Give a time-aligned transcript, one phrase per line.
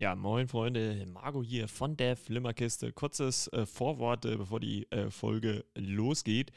[0.00, 2.92] Ja, moin Freunde, Marco hier von der Flimmerkiste.
[2.92, 6.52] Kurzes äh, Vorwort, äh, bevor die äh, Folge losgeht.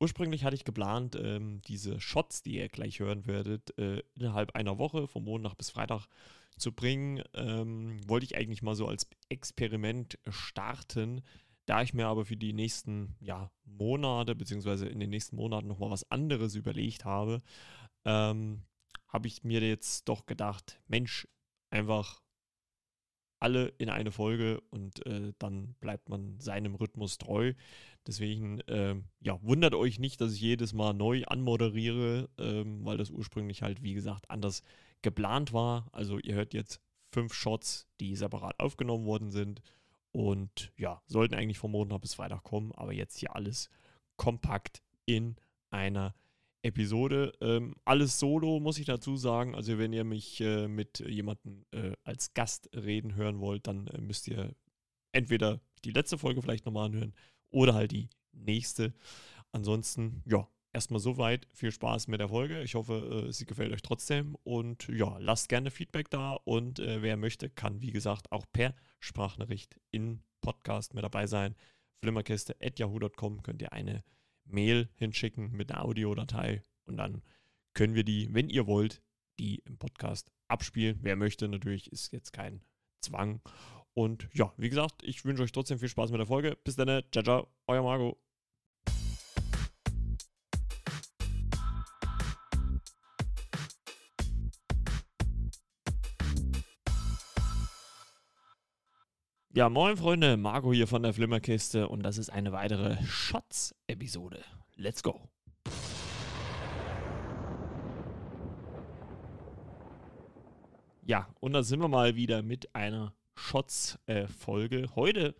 [0.00, 4.78] Ursprünglich hatte ich geplant, ähm, diese Shots, die ihr gleich hören werdet, äh, innerhalb einer
[4.78, 6.08] Woche, vom Montag bis Freitag
[6.56, 7.22] zu bringen.
[7.34, 11.22] Ähm, wollte ich eigentlich mal so als Experiment starten.
[11.66, 15.92] Da ich mir aber für die nächsten ja, Monate, beziehungsweise in den nächsten Monaten nochmal
[15.92, 17.40] was anderes überlegt habe,
[18.04, 18.64] ähm,
[19.06, 21.28] habe ich mir jetzt doch gedacht, Mensch,
[21.70, 22.20] einfach
[23.40, 27.54] alle in eine Folge und äh, dann bleibt man seinem Rhythmus treu.
[28.06, 33.10] Deswegen, äh, ja, wundert euch nicht, dass ich jedes Mal neu anmoderiere, äh, weil das
[33.10, 34.62] ursprünglich halt, wie gesagt, anders
[35.02, 35.88] geplant war.
[35.92, 36.80] Also ihr hört jetzt
[37.12, 39.62] fünf Shots, die separat aufgenommen worden sind
[40.12, 43.70] und ja, sollten eigentlich vom Montag bis Freitag kommen, aber jetzt hier alles
[44.16, 45.36] kompakt in
[45.70, 46.14] einer
[46.62, 47.32] Episode.
[47.40, 49.54] Ähm, alles solo, muss ich dazu sagen.
[49.54, 54.00] Also, wenn ihr mich äh, mit jemandem äh, als Gast reden hören wollt, dann äh,
[54.00, 54.54] müsst ihr
[55.12, 57.14] entweder die letzte Folge vielleicht nochmal anhören
[57.50, 58.92] oder halt die nächste.
[59.52, 61.46] Ansonsten, ja, erstmal soweit.
[61.52, 62.62] Viel Spaß mit der Folge.
[62.62, 64.36] Ich hoffe, äh, sie gefällt euch trotzdem.
[64.44, 66.34] Und ja, lasst gerne Feedback da.
[66.44, 71.54] Und äh, wer möchte, kann, wie gesagt, auch per Sprachnachricht in Podcast mit dabei sein.
[72.02, 74.02] Flimmerkiste.yahoo.com könnt ihr eine
[74.52, 77.22] Mail hinschicken mit einer Audiodatei und dann
[77.74, 79.02] können wir die, wenn ihr wollt,
[79.38, 80.98] die im Podcast abspielen.
[81.02, 82.62] Wer möchte, natürlich ist jetzt kein
[83.00, 83.40] Zwang.
[83.94, 86.56] Und ja, wie gesagt, ich wünsche euch trotzdem viel Spaß mit der Folge.
[86.64, 88.20] Bis dann, ciao, ciao, euer Marco.
[99.52, 104.44] Ja, moin Freunde, Marco hier von der Flimmerkiste und das ist eine weitere Shots-Episode.
[104.76, 105.28] Let's go!
[111.02, 114.86] Ja, und da sind wir mal wieder mit einer Shots-Folge.
[114.94, 115.34] Heute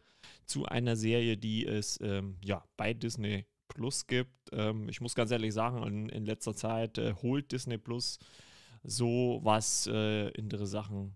[0.45, 4.49] zu einer Serie, die es ähm, ja, bei Disney Plus gibt.
[4.51, 8.19] Ähm, ich muss ganz ehrlich sagen, in, in letzter Zeit äh, holt Disney Plus
[8.83, 10.33] so was äh,
[10.67, 11.15] Sachen,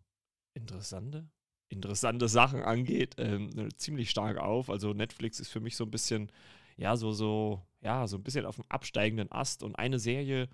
[0.55, 1.29] interessante,
[1.69, 4.71] interessante Sachen angeht, ähm, ziemlich stark auf.
[4.71, 6.31] Also Netflix ist für mich so ein bisschen,
[6.77, 9.63] ja, so, so, ja, so ein bisschen auf dem absteigenden Ast.
[9.63, 10.49] Und eine Serie,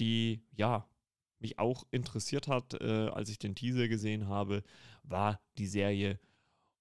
[0.00, 0.86] die, ja,
[1.40, 4.62] mich auch interessiert hat, äh, als ich den Teaser gesehen habe,
[5.04, 6.18] war die Serie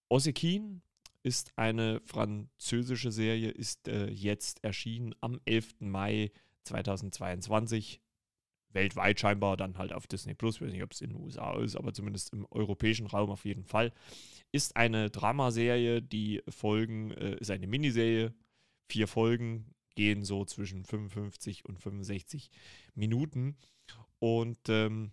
[0.10, 0.82] Osekin.
[1.24, 5.76] Ist eine französische Serie, ist äh, jetzt erschienen am 11.
[5.82, 6.32] Mai
[6.64, 8.02] 2022
[8.78, 11.60] weltweit scheinbar dann halt auf Disney Plus, ich weiß nicht, ob es in den USA
[11.60, 13.92] ist, aber zumindest im europäischen Raum auf jeden Fall,
[14.52, 18.34] ist eine Dramaserie, die Folgen, äh, ist eine Miniserie,
[18.88, 22.52] vier Folgen, gehen so zwischen 55 und 65
[22.94, 23.58] Minuten.
[24.20, 25.12] Und ähm,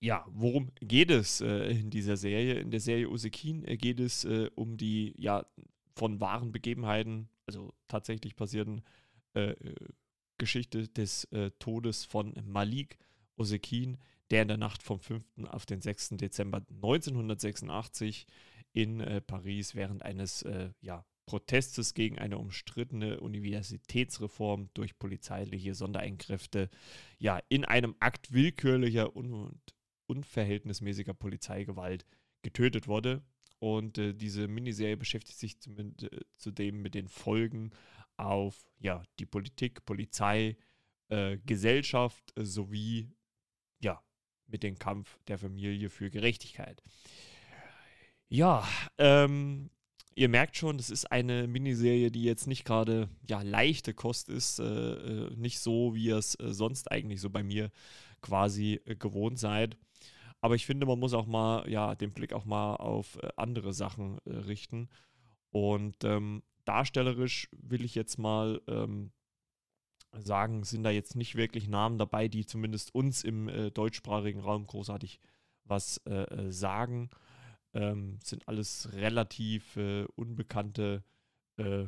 [0.00, 2.60] ja, worum geht es äh, in dieser Serie?
[2.60, 5.46] In der Serie Usekin äh, geht es äh, um die ja
[5.94, 8.82] von wahren Begebenheiten, also tatsächlich passierten
[9.32, 9.54] äh,
[10.38, 12.98] Geschichte des äh, Todes von Malik
[13.36, 13.98] Osekin,
[14.30, 15.24] der in der Nacht vom 5.
[15.48, 16.10] auf den 6.
[16.10, 18.26] Dezember 1986
[18.72, 26.70] in äh, Paris während eines äh, ja, Protestes gegen eine umstrittene Universitätsreform durch polizeiliche Sondereinkräfte
[27.18, 29.60] ja in einem Akt willkürlicher und
[30.06, 32.06] unverhältnismäßiger Polizeigewalt
[32.42, 33.22] getötet wurde.
[33.58, 37.70] Und äh, diese Miniserie beschäftigt sich äh, zudem mit den Folgen
[38.16, 40.56] auf ja, die Politik, Polizei,
[41.08, 43.10] äh, Gesellschaft äh, sowie
[43.80, 44.02] ja,
[44.46, 46.82] mit dem Kampf der Familie für Gerechtigkeit.
[48.28, 48.66] Ja,
[48.98, 49.70] ähm,
[50.14, 54.58] ihr merkt schon, das ist eine Miniserie, die jetzt nicht gerade ja, leichte Kost ist,
[54.58, 57.70] äh, äh nicht so, wie ihr es äh, sonst eigentlich so bei mir
[58.20, 59.76] quasi gewohnt seid.
[60.40, 64.18] Aber ich finde, man muss auch mal, ja, den Blick auch mal auf andere Sachen
[64.26, 64.88] richten.
[65.50, 69.12] Und ähm, darstellerisch will ich jetzt mal ähm,
[70.12, 74.66] sagen, sind da jetzt nicht wirklich Namen dabei, die zumindest uns im äh, deutschsprachigen Raum
[74.66, 75.20] großartig
[75.64, 77.10] was äh, äh sagen.
[77.74, 81.04] Ähm, sind alles relativ äh, unbekannte
[81.56, 81.86] äh,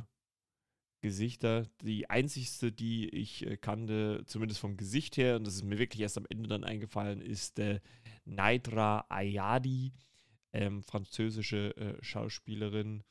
[1.00, 1.67] Gesichter.
[1.82, 6.02] Die einzigste, die ich äh, kannte, zumindest vom Gesicht her, und das ist mir wirklich
[6.02, 7.81] erst am Ende dann eingefallen, ist äh,
[8.25, 9.93] Naidra Ayadi,
[10.52, 13.02] ähm, französische Schauspielerin,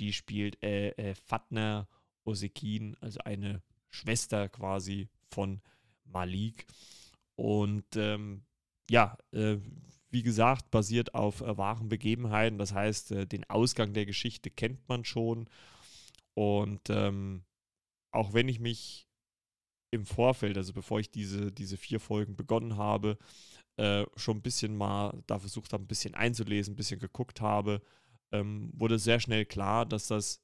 [0.00, 1.88] die spielt äh, äh, Fatna
[2.24, 5.60] Osekin, also eine Schwester quasi von
[6.04, 6.66] Malik.
[7.36, 8.42] Und ähm,
[8.90, 9.58] ja, äh,
[10.10, 12.58] wie gesagt, basiert auf äh, wahren Begebenheiten.
[12.58, 15.48] Das heißt, äh, den Ausgang der Geschichte kennt man schon.
[16.34, 17.44] Und ähm,
[18.12, 19.06] auch wenn ich mich
[19.90, 23.18] im Vorfeld, also bevor ich diese, diese vier Folgen begonnen habe,
[23.76, 27.82] äh, schon ein bisschen mal da versucht habe, ein bisschen einzulesen, ein bisschen geguckt habe,
[28.32, 30.42] ähm, wurde sehr schnell klar, dass das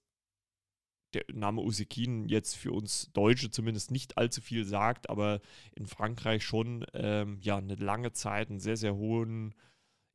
[1.14, 5.40] der Name Usikin jetzt für uns Deutsche zumindest nicht allzu viel sagt, aber
[5.74, 9.54] in Frankreich schon ähm, ja eine lange Zeit einen sehr, sehr hohen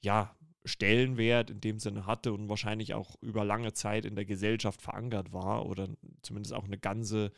[0.04, 0.36] ja,
[0.66, 5.34] Stellenwert in dem Sinne hatte und wahrscheinlich auch über lange Zeit in der Gesellschaft verankert
[5.34, 5.88] war oder
[6.22, 7.32] zumindest auch eine ganze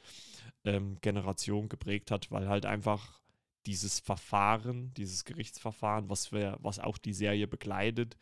[0.64, 3.22] ähm, Generation geprägt hat, weil halt einfach
[3.66, 8.18] dieses Verfahren, dieses Gerichtsverfahren, was wir, was auch die Serie begleitet,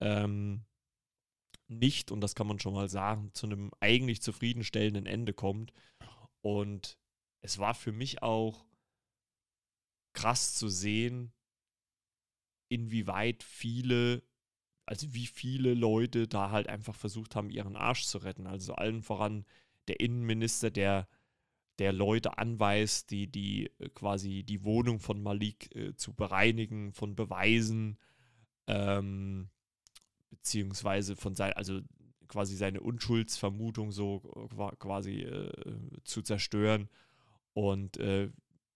[0.00, 0.62] ähm,
[1.70, 5.72] nicht, und das kann man schon mal sagen, zu einem eigentlich zufriedenstellenden Ende kommt.
[6.42, 6.98] Und
[7.42, 8.66] es war für mich auch
[10.12, 11.32] krass zu sehen,
[12.68, 14.22] inwieweit viele,
[14.86, 18.46] also wie viele Leute da halt einfach versucht haben, ihren Arsch zu retten.
[18.46, 19.44] Also allen voran
[19.88, 21.08] der Innenminister, der,
[21.78, 27.14] der Leute anweist, die, die äh, quasi die Wohnung von Malik äh, zu bereinigen, von
[27.14, 27.98] Beweisen.
[28.66, 29.50] Ähm,
[30.30, 31.80] beziehungsweise von sein, also
[32.28, 34.20] quasi seine Unschuldsvermutung so
[34.78, 35.52] quasi äh,
[36.04, 36.88] zu zerstören
[37.52, 38.30] und äh,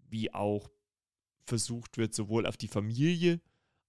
[0.08, 0.70] wie auch
[1.46, 3.40] versucht wird, sowohl auf die Familie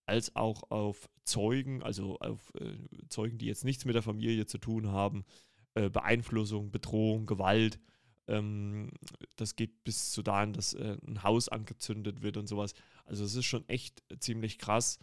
[0.05, 2.77] als auch auf Zeugen, also auf äh,
[3.09, 5.25] Zeugen, die jetzt nichts mit der Familie zu tun haben,
[5.73, 7.79] äh, Beeinflussung, Bedrohung, Gewalt.
[8.27, 8.91] Ähm,
[9.35, 12.73] das geht bis zu dahin, dass äh, ein Haus angezündet wird und sowas.
[13.05, 14.99] Also es ist schon echt ziemlich krass.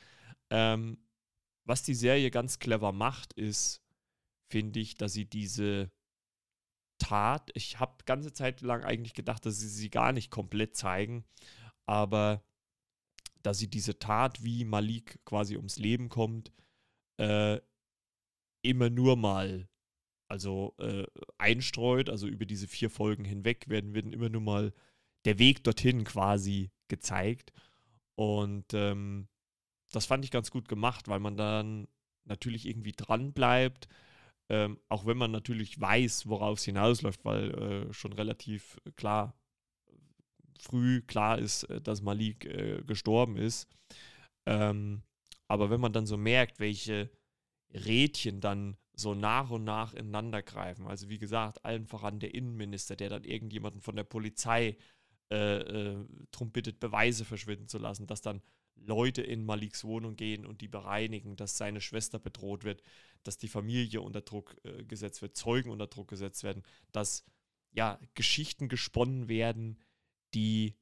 [0.51, 0.99] Ähm,
[1.65, 3.83] was die Serie ganz clever macht, ist,
[4.51, 5.91] finde ich, dass sie diese
[6.99, 11.25] Tat, ich habe ganze Zeit lang eigentlich gedacht, dass sie sie gar nicht komplett zeigen,
[11.87, 12.43] aber
[13.43, 16.53] dass sie diese Tat, wie Malik quasi ums Leben kommt,
[17.19, 17.61] äh,
[18.63, 19.69] immer nur mal
[20.33, 21.05] also äh,
[21.37, 24.73] einstreut, also über diese vier Folgen hinweg werden, werden immer nur mal
[25.27, 27.53] der Weg dorthin quasi gezeigt.
[28.15, 29.29] Und ähm,
[29.93, 31.89] das fand ich ganz gut gemacht, weil man dann
[32.25, 33.89] natürlich irgendwie dran bleibt,
[34.49, 39.35] ähm, auch wenn man natürlich weiß, worauf es hinausläuft, weil äh, schon relativ klar
[40.61, 43.69] früh klar ist, äh, dass Malik äh, gestorben ist.
[44.47, 45.03] Ähm,
[45.49, 47.11] aber wenn man dann so merkt, welche
[47.73, 52.97] Rädchen dann so nach und nach ineinander greifen, also wie gesagt, allen voran der Innenminister,
[52.97, 54.77] der dann irgendjemanden von der Polizei
[55.31, 58.43] äh, äh, darum bittet, Beweise verschwinden zu lassen, dass dann
[58.75, 62.83] Leute in Maliks Wohnung gehen und die bereinigen, dass seine Schwester bedroht wird,
[63.23, 67.25] dass die Familie unter Druck äh, gesetzt wird, Zeugen unter Druck gesetzt werden, dass
[67.71, 69.79] ja Geschichten gesponnen werden,
[70.35, 70.75] die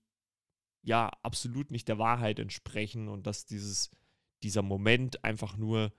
[0.83, 3.91] ja absolut nicht der Wahrheit entsprechen und dass dieses
[4.43, 5.93] dieser Moment einfach nur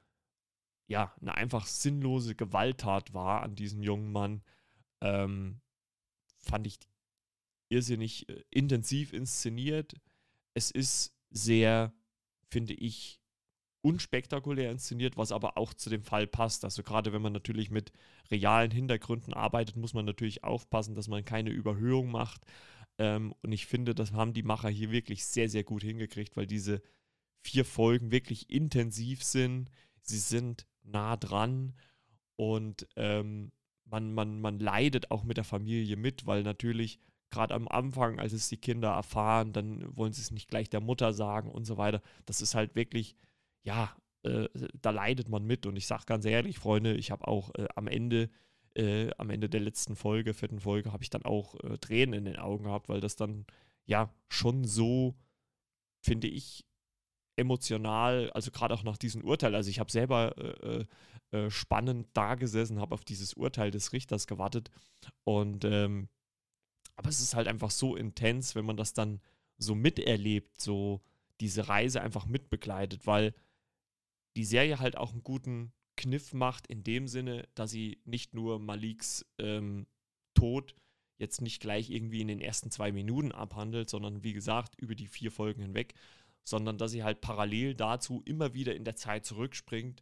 [0.87, 4.43] ja eine einfach sinnlose Gewalttat war an diesem jungen Mann,
[5.01, 5.61] ähm,
[6.39, 6.79] fand ich
[7.69, 9.95] irrsinnig äh, intensiv inszeniert.
[10.53, 11.93] Es ist sehr,
[12.49, 13.19] finde ich,
[13.81, 16.63] unspektakulär inszeniert, was aber auch zu dem Fall passt.
[16.63, 17.91] Also gerade wenn man natürlich mit
[18.29, 22.45] realen Hintergründen arbeitet, muss man natürlich aufpassen, dass man keine Überhöhung macht.
[22.99, 26.45] Ähm, und ich finde, das haben die Macher hier wirklich sehr, sehr gut hingekriegt, weil
[26.45, 26.81] diese
[27.41, 29.71] vier Folgen wirklich intensiv sind.
[30.01, 31.73] Sie sind nah dran
[32.35, 33.51] und ähm,
[33.85, 36.99] man, man, man leidet auch mit der Familie mit, weil natürlich
[37.31, 40.81] gerade am Anfang, als es die Kinder erfahren, dann wollen sie es nicht gleich der
[40.81, 42.01] Mutter sagen und so weiter.
[42.25, 43.15] Das ist halt wirklich,
[43.63, 44.47] ja, äh,
[44.79, 45.65] da leidet man mit.
[45.65, 48.29] Und ich sage ganz ehrlich, Freunde, ich habe auch äh, am Ende,
[48.75, 52.25] äh, am Ende der letzten Folge, vierten Folge, habe ich dann auch äh, Tränen in
[52.25, 53.45] den Augen gehabt, weil das dann
[53.85, 55.15] ja schon so,
[56.01, 56.65] finde ich,
[57.37, 60.85] emotional, also gerade auch nach diesem Urteil, also ich habe selber äh,
[61.31, 64.69] äh, spannend da gesessen, habe auf dieses Urteil des Richters gewartet
[65.23, 66.09] und ähm,
[66.95, 69.21] aber es ist halt einfach so intens, wenn man das dann
[69.57, 71.01] so miterlebt, so
[71.39, 73.33] diese Reise einfach mitbegleitet, weil
[74.35, 78.59] die Serie halt auch einen guten Kniff macht, in dem Sinne, dass sie nicht nur
[78.59, 79.87] Maliks ähm,
[80.33, 80.75] Tod
[81.17, 85.07] jetzt nicht gleich irgendwie in den ersten zwei Minuten abhandelt, sondern wie gesagt über die
[85.07, 85.93] vier Folgen hinweg,
[86.43, 90.01] sondern dass sie halt parallel dazu immer wieder in der Zeit zurückspringt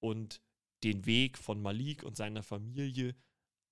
[0.00, 0.40] und
[0.84, 3.16] den Weg von Malik und seiner Familie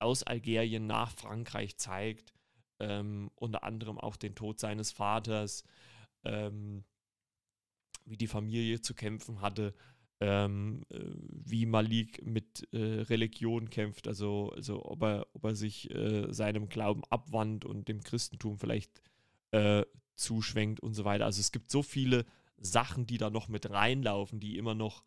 [0.01, 2.33] aus Algerien nach Frankreich zeigt
[2.81, 5.65] ähm, unter anderem auch den Tod seines Vaters,
[6.25, 6.85] ähm,
[8.05, 9.75] wie die Familie zu kämpfen hatte,
[10.21, 15.91] ähm, äh, wie Malik mit äh, Religion kämpft, also, also ob, er, ob er sich
[15.91, 19.03] äh, seinem Glauben abwandt und dem Christentum vielleicht
[19.53, 19.85] äh,
[20.15, 21.25] zuschwenkt und so weiter.
[21.25, 22.27] Also es gibt so viele
[22.59, 25.05] Sachen, die da noch mit reinlaufen, die immer noch,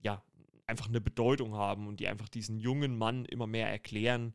[0.00, 0.24] ja,
[0.66, 4.34] einfach eine Bedeutung haben und die einfach diesen jungen Mann immer mehr erklären,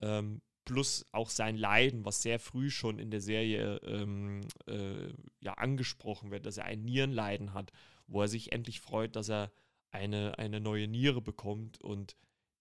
[0.00, 5.54] ähm, plus auch sein Leiden, was sehr früh schon in der Serie ähm, äh, ja,
[5.54, 7.72] angesprochen wird, dass er ein Nierenleiden hat,
[8.06, 9.50] wo er sich endlich freut, dass er
[9.90, 12.16] eine, eine neue Niere bekommt und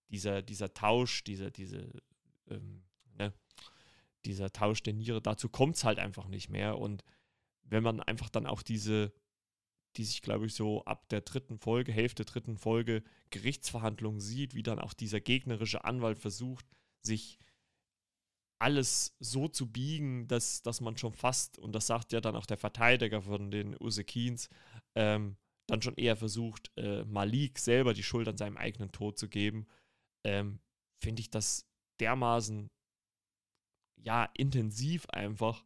[0.09, 1.89] dieser, dieser Tausch, dieser, diese,
[2.49, 2.83] ähm,
[3.17, 3.33] ne,
[4.25, 6.77] dieser Tausch der Niere, dazu kommt es halt einfach nicht mehr.
[6.77, 7.03] Und
[7.63, 9.13] wenn man einfach dann auch diese,
[9.95, 14.53] die sich, glaube ich, so ab der dritten Folge, Hälfte der dritten Folge, Gerichtsverhandlungen sieht,
[14.53, 16.65] wie dann auch dieser gegnerische Anwalt versucht,
[17.01, 17.39] sich
[18.61, 22.45] alles so zu biegen, dass, dass man schon fast, und das sagt ja dann auch
[22.45, 24.49] der Verteidiger von den Usekins,
[24.95, 25.35] ähm,
[25.67, 29.65] dann schon eher versucht, äh, Malik selber die Schuld an seinem eigenen Tod zu geben,
[30.23, 30.59] ähm,
[31.01, 31.65] finde ich das
[31.99, 32.69] dermaßen,
[33.95, 35.63] ja, intensiv einfach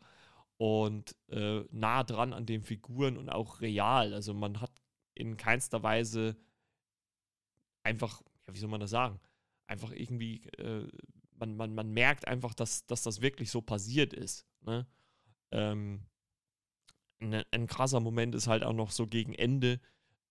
[0.57, 4.13] und äh, nah dran an den Figuren und auch real.
[4.13, 4.71] Also man hat
[5.15, 6.37] in keinster Weise
[7.83, 9.19] einfach, ja, wie soll man das sagen,
[9.67, 10.87] einfach irgendwie äh,
[11.37, 14.45] man, man, man merkt einfach, dass, dass das wirklich so passiert ist.
[14.61, 14.87] Ne?
[15.51, 16.05] Ähm,
[17.19, 19.79] ein, ein, krasser Moment ist halt auch noch so gegen Ende.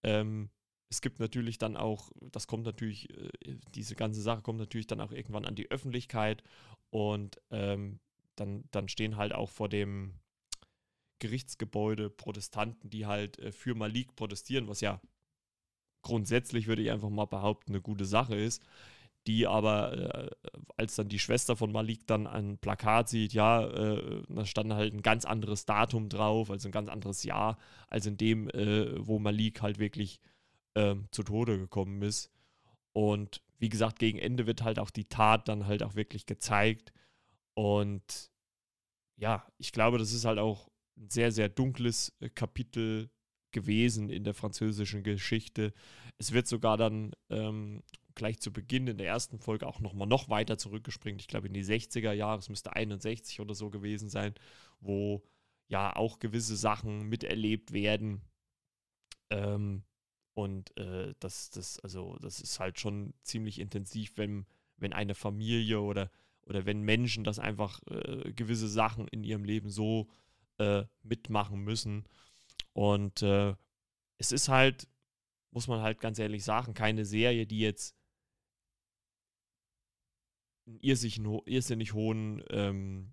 [0.02, 0.50] Ähm,
[0.90, 5.00] es gibt natürlich dann auch, das kommt natürlich, äh, diese ganze Sache kommt natürlich dann
[5.00, 6.42] auch irgendwann an die Öffentlichkeit
[6.90, 8.00] und ähm,
[8.36, 10.20] dann, dann stehen halt auch vor dem
[11.20, 15.00] Gerichtsgebäude Protestanten, die halt äh, für Malik protestieren, was ja
[16.02, 18.62] grundsätzlich, würde ich einfach mal behaupten, eine gute Sache ist
[19.26, 20.30] die aber, äh,
[20.76, 24.92] als dann die Schwester von Malik dann ein Plakat sieht, ja, äh, da stand halt
[24.92, 29.18] ein ganz anderes Datum drauf, also ein ganz anderes Jahr, als in dem, äh, wo
[29.18, 30.20] Malik halt wirklich
[30.74, 32.30] ähm, zu Tode gekommen ist.
[32.92, 36.92] Und wie gesagt, gegen Ende wird halt auch die Tat dann halt auch wirklich gezeigt.
[37.54, 38.30] Und
[39.16, 43.10] ja, ich glaube, das ist halt auch ein sehr, sehr dunkles äh, Kapitel
[43.52, 45.72] gewesen in der französischen Geschichte.
[46.18, 47.82] Es wird sogar dann ähm,
[48.14, 51.20] gleich zu Beginn in der ersten Folge auch nochmal noch weiter zurückgespringt.
[51.20, 54.34] Ich glaube in die 60er Jahre, es müsste 61 oder so gewesen sein,
[54.80, 55.22] wo
[55.68, 58.20] ja auch gewisse Sachen miterlebt werden.
[59.30, 59.82] Ähm,
[60.34, 65.80] und äh, das, das, also, das ist halt schon ziemlich intensiv, wenn, wenn eine Familie
[65.80, 66.10] oder,
[66.42, 70.08] oder wenn Menschen das einfach äh, gewisse Sachen in ihrem Leben so
[70.58, 72.04] äh, mitmachen müssen.
[72.72, 73.54] Und äh,
[74.18, 74.88] es ist halt,
[75.50, 77.96] muss man halt ganz ehrlich sagen, keine Serie, die jetzt
[80.66, 83.12] einen irrsinnig, hohen ähm,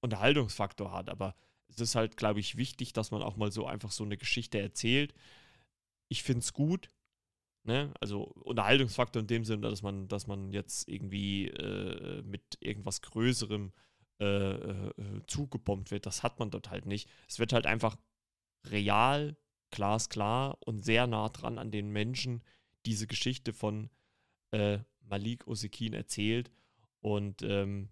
[0.00, 1.08] Unterhaltungsfaktor hat.
[1.10, 1.34] Aber
[1.68, 4.60] es ist halt, glaube ich, wichtig, dass man auch mal so einfach so eine Geschichte
[4.60, 5.14] erzählt.
[6.08, 6.90] Ich finde es gut.
[7.66, 7.92] Ne?
[8.00, 13.72] Also Unterhaltungsfaktor in dem Sinne, dass man, dass man jetzt irgendwie äh, mit irgendwas Größerem
[14.20, 14.92] äh, äh,
[15.26, 16.06] zugebombt wird.
[16.06, 17.08] Das hat man dort halt nicht.
[17.26, 17.96] Es wird halt einfach
[18.66, 19.36] real,
[19.70, 22.42] glasklar und sehr nah dran an den Menschen
[22.86, 23.90] diese Geschichte von
[24.52, 24.78] äh,
[25.08, 26.50] Malik Osekin erzählt.
[27.00, 27.88] Und ähm,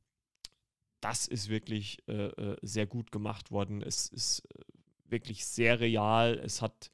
[1.00, 3.82] das ist wirklich äh, äh, sehr gut gemacht worden.
[3.82, 4.62] Es ist äh,
[5.10, 6.38] wirklich sehr real.
[6.38, 6.90] Es hat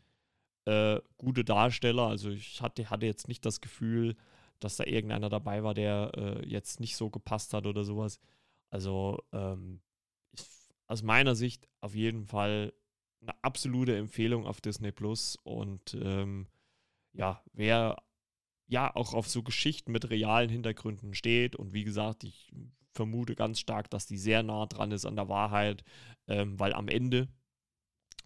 [0.65, 2.09] äh, gute Darsteller.
[2.09, 4.17] Also ich hatte, hatte jetzt nicht das Gefühl,
[4.61, 8.19] dass da irgendeiner dabei war, der äh, jetzt nicht so gepasst hat oder sowas.
[8.71, 9.81] Also ähm,
[10.87, 12.73] aus meiner Sicht auf jeden Fall
[13.21, 15.37] eine absolute Empfehlung auf Disney Plus.
[15.43, 16.47] Und ähm,
[17.13, 18.03] ja, wer
[18.69, 21.57] ja auch auf so Geschichten mit realen Hintergründen steht.
[21.57, 22.53] Und wie gesagt, ich
[22.93, 25.85] vermute ganz stark, dass die sehr nah dran ist an der Wahrheit,
[26.27, 27.29] ähm, weil am Ende,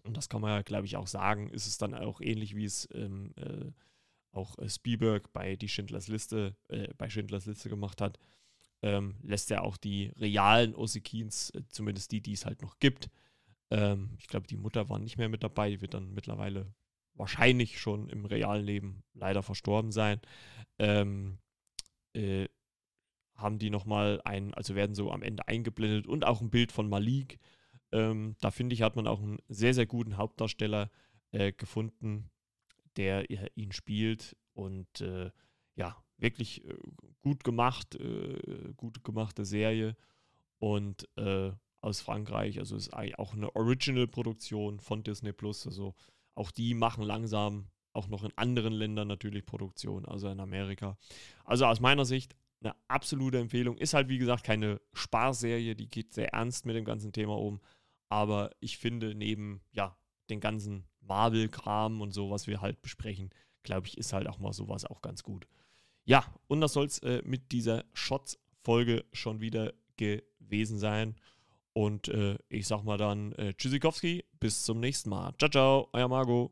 [0.03, 2.65] und das kann man ja, glaube ich, auch sagen, ist es dann auch ähnlich, wie
[2.65, 3.71] es ähm, äh,
[4.31, 8.19] auch äh, Spielberg bei die Schindlers Liste, äh, bei Schindlers Liste gemacht hat,
[8.81, 13.09] ähm, lässt er auch die realen Osikins, äh, zumindest die, die es halt noch gibt.
[13.71, 16.73] Ähm, ich glaube, die Mutter war nicht mehr mit dabei, die wird dann mittlerweile
[17.15, 20.19] wahrscheinlich schon im realen Leben leider verstorben sein,
[20.79, 21.37] ähm,
[22.13, 22.47] äh,
[23.35, 26.89] haben die nochmal ein, also werden so am Ende eingeblendet und auch ein Bild von
[26.89, 27.39] Malik.
[27.91, 30.89] Ähm, da finde ich, hat man auch einen sehr, sehr guten Hauptdarsteller
[31.31, 32.29] äh, gefunden,
[32.95, 35.31] der ihn spielt und äh,
[35.75, 36.75] ja, wirklich äh,
[37.21, 39.95] gut gemacht, äh, gut gemachte Serie
[40.59, 41.51] und äh,
[41.81, 45.95] aus Frankreich, also ist auch eine Original-Produktion von Disney Plus, also
[46.35, 50.97] auch die machen langsam auch noch in anderen Ländern natürlich Produktion, also in Amerika.
[51.45, 53.77] Also aus meiner Sicht eine absolute Empfehlung.
[53.77, 57.61] Ist halt wie gesagt keine Sparserie, die geht sehr ernst mit dem ganzen Thema um.
[58.09, 59.95] Aber ich finde, neben ja,
[60.29, 63.29] den ganzen Marvel-Kram und so, was wir halt besprechen,
[63.63, 65.47] glaube ich, ist halt auch mal sowas auch ganz gut.
[66.05, 71.15] Ja, und das soll es äh, mit dieser Shots-Folge schon wieder gewesen sein.
[71.73, 75.33] Und äh, ich sag mal dann äh, Tschüssikowski, bis zum nächsten Mal.
[75.37, 76.51] Ciao, ciao, euer Margot.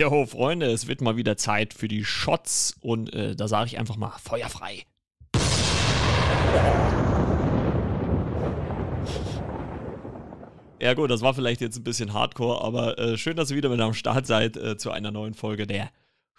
[0.00, 3.78] Jo, Freunde, es wird mal wieder Zeit für die Shots und äh, da sage ich
[3.78, 4.86] einfach mal feuerfrei.
[10.80, 13.68] Ja gut, das war vielleicht jetzt ein bisschen hardcore, aber äh, schön, dass ihr wieder
[13.68, 15.90] mit am Start seid äh, zu einer neuen Folge der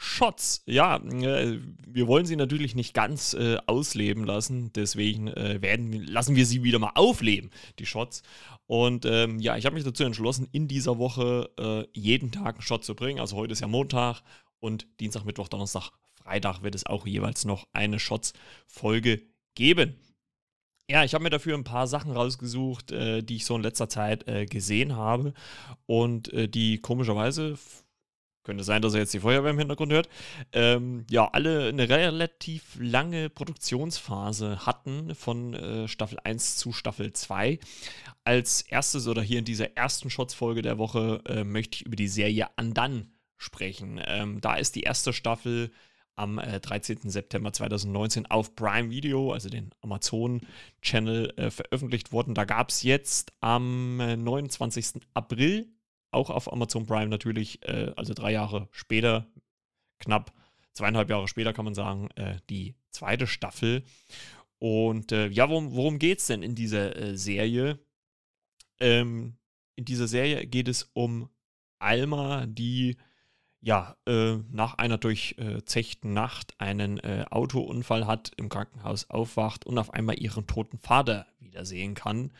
[0.03, 0.63] Shots.
[0.65, 6.35] Ja, äh, wir wollen sie natürlich nicht ganz äh, ausleben lassen, deswegen äh, werden, lassen
[6.35, 8.23] wir sie wieder mal aufleben, die Shots.
[8.65, 12.63] Und ähm, ja, ich habe mich dazu entschlossen, in dieser Woche äh, jeden Tag einen
[12.63, 13.19] Shot zu bringen.
[13.19, 14.23] Also heute ist ja Montag
[14.59, 19.21] und Dienstag, Mittwoch, Donnerstag, Freitag wird es auch jeweils noch eine Shots-Folge
[19.53, 19.97] geben.
[20.89, 23.87] Ja, ich habe mir dafür ein paar Sachen rausgesucht, äh, die ich so in letzter
[23.87, 25.35] Zeit äh, gesehen habe
[25.85, 27.55] und die komischerweise,
[28.43, 30.09] könnte sein, dass er jetzt die Feuerwehr im Hintergrund hört,
[30.53, 37.59] ähm, ja, alle eine relativ lange Produktionsphase hatten von äh, Staffel 1 zu Staffel 2.
[38.23, 42.07] Als erstes oder hier in dieser ersten Shots-Folge der Woche äh, möchte ich über die
[42.07, 43.99] Serie Andan sprechen.
[44.05, 45.71] Ähm, da ist die erste Staffel
[46.15, 47.09] am äh, 13.
[47.09, 52.35] September 2019 auf Prime Video, also den Amazon-Channel, äh, veröffentlicht worden.
[52.35, 55.01] Da gab es jetzt am äh, 29.
[55.13, 55.67] April,
[56.11, 59.27] auch auf Amazon Prime natürlich, äh, also drei Jahre später,
[59.99, 60.33] knapp
[60.73, 63.83] zweieinhalb Jahre später kann man sagen, äh, die zweite Staffel.
[64.59, 67.79] Und äh, ja, worum, worum geht es denn in dieser Serie?
[68.79, 69.37] Ähm,
[69.75, 71.29] in dieser Serie geht es um
[71.79, 72.97] Alma, die
[73.61, 79.93] ja, äh, nach einer durchzechten Nacht einen äh, Autounfall hat, im Krankenhaus aufwacht und auf
[79.93, 82.31] einmal ihren toten Vater wiedersehen kann,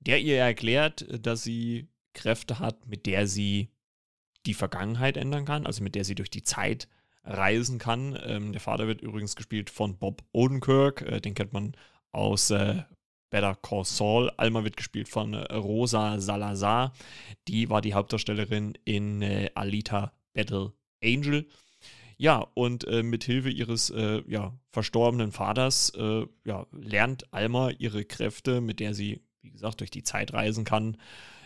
[0.00, 3.70] der ihr erklärt, dass sie Kräfte hat, mit der sie
[4.46, 6.88] die Vergangenheit ändern kann, also mit der sie durch die Zeit
[7.24, 8.18] reisen kann.
[8.24, 11.74] Ähm, der Vater wird übrigens gespielt von Bob Odenkirk, äh, den kennt man
[12.12, 12.82] aus äh,
[13.30, 14.30] Better Call Saul.
[14.36, 16.92] Alma wird gespielt von äh, Rosa Salazar.
[17.46, 21.46] Die war die Hauptdarstellerin in äh, Alita Battle Angel.
[22.16, 28.04] Ja, und äh, mit Hilfe ihres äh, ja, verstorbenen Vaters äh, ja, lernt Alma ihre
[28.04, 30.96] Kräfte, mit der sie, wie gesagt, durch die Zeit reisen kann,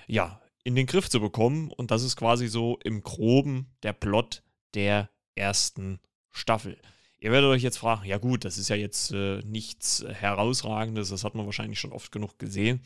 [0.06, 1.70] ja, in den Griff zu bekommen.
[1.70, 4.42] Und das ist quasi so im Groben der Plot
[4.74, 6.78] der ersten Staffel.
[7.18, 11.24] Ihr werdet euch jetzt fragen, ja gut, das ist ja jetzt äh, nichts Herausragendes, das
[11.24, 12.80] hat man wahrscheinlich schon oft genug gesehen.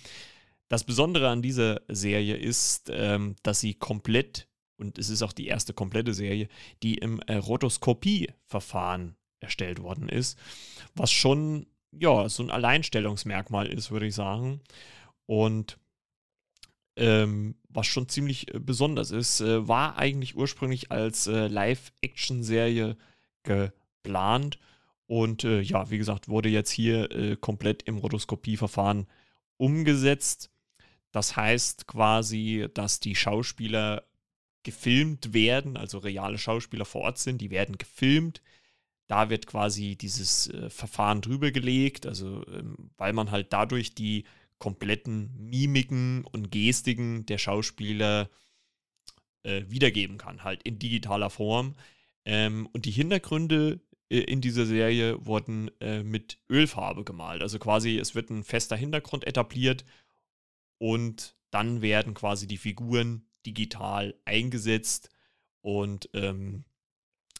[0.68, 5.46] Das Besondere an dieser Serie ist, ähm, dass sie komplett und es ist auch die
[5.46, 6.48] erste komplette Serie,
[6.82, 10.38] die im äh, Rotoskopie-Verfahren erstellt worden ist,
[10.94, 14.60] was schon ja so ein Alleinstellungsmerkmal ist, würde ich sagen.
[15.26, 15.78] Und
[16.96, 22.96] ähm, was schon ziemlich äh, besonders ist, äh, war eigentlich ursprünglich als äh, Live-Action-Serie
[23.42, 24.58] geplant
[25.06, 29.06] und äh, ja, wie gesagt, wurde jetzt hier äh, komplett im Rotoskopie-Verfahren
[29.56, 30.50] umgesetzt.
[31.12, 34.04] Das heißt quasi, dass die Schauspieler
[34.64, 38.42] gefilmt werden, also reale Schauspieler vor Ort sind, die werden gefilmt.
[39.06, 44.24] Da wird quasi dieses äh, Verfahren drüber gelegt, also ähm, weil man halt dadurch die
[44.58, 48.30] kompletten Mimiken und Gestiken der Schauspieler
[49.42, 51.74] äh, wiedergeben kann, halt in digitaler Form.
[52.24, 57.42] Ähm, und die Hintergründe äh, in dieser Serie wurden äh, mit Ölfarbe gemalt.
[57.42, 59.84] Also quasi, es wird ein fester Hintergrund etabliert
[60.78, 65.10] und dann werden quasi die Figuren digital eingesetzt
[65.60, 66.64] und ähm,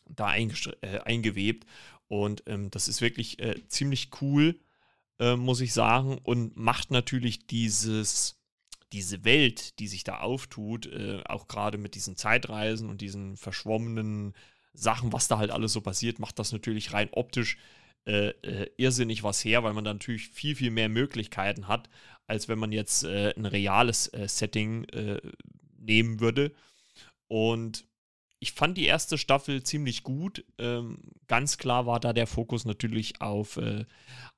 [0.09, 1.67] da äh, eingewebt.
[2.09, 4.61] Und ähm, das ist wirklich äh, ziemlich cool,
[5.19, 8.41] äh, muss ich sagen, und macht natürlich dieses,
[8.93, 14.35] diese Welt, die sich da auftut, äh, auch gerade mit diesen Zeitreisen und diesen verschwommenen
[14.73, 17.57] Sachen, was da halt alles so passiert, macht das natürlich rein optisch
[18.07, 21.89] äh, äh, irrsinnig was her, weil man da natürlich viel, viel mehr Möglichkeiten hat,
[22.27, 24.87] als wenn man jetzt äh, ein reales Setting
[25.79, 26.53] nehmen würde.
[27.29, 27.85] Und
[28.39, 30.45] ich fand die erste Staffel ziemlich gut.
[30.59, 33.85] Ähm, ganz klar war da der Fokus natürlich auf äh,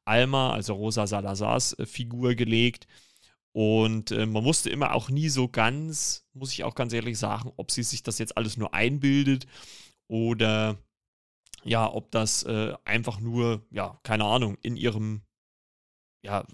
[0.08, 2.86] Alma, also Rosa Salazars äh, Figur gelegt.
[3.52, 7.52] Und äh, man wusste immer auch nie so ganz, muss ich auch ganz ehrlich sagen,
[7.56, 9.46] ob sie sich das jetzt alles nur einbildet
[10.06, 10.78] oder
[11.64, 15.22] ja, ob das äh, einfach nur, ja, keine Ahnung, in ihrem
[16.22, 16.44] ja, äh,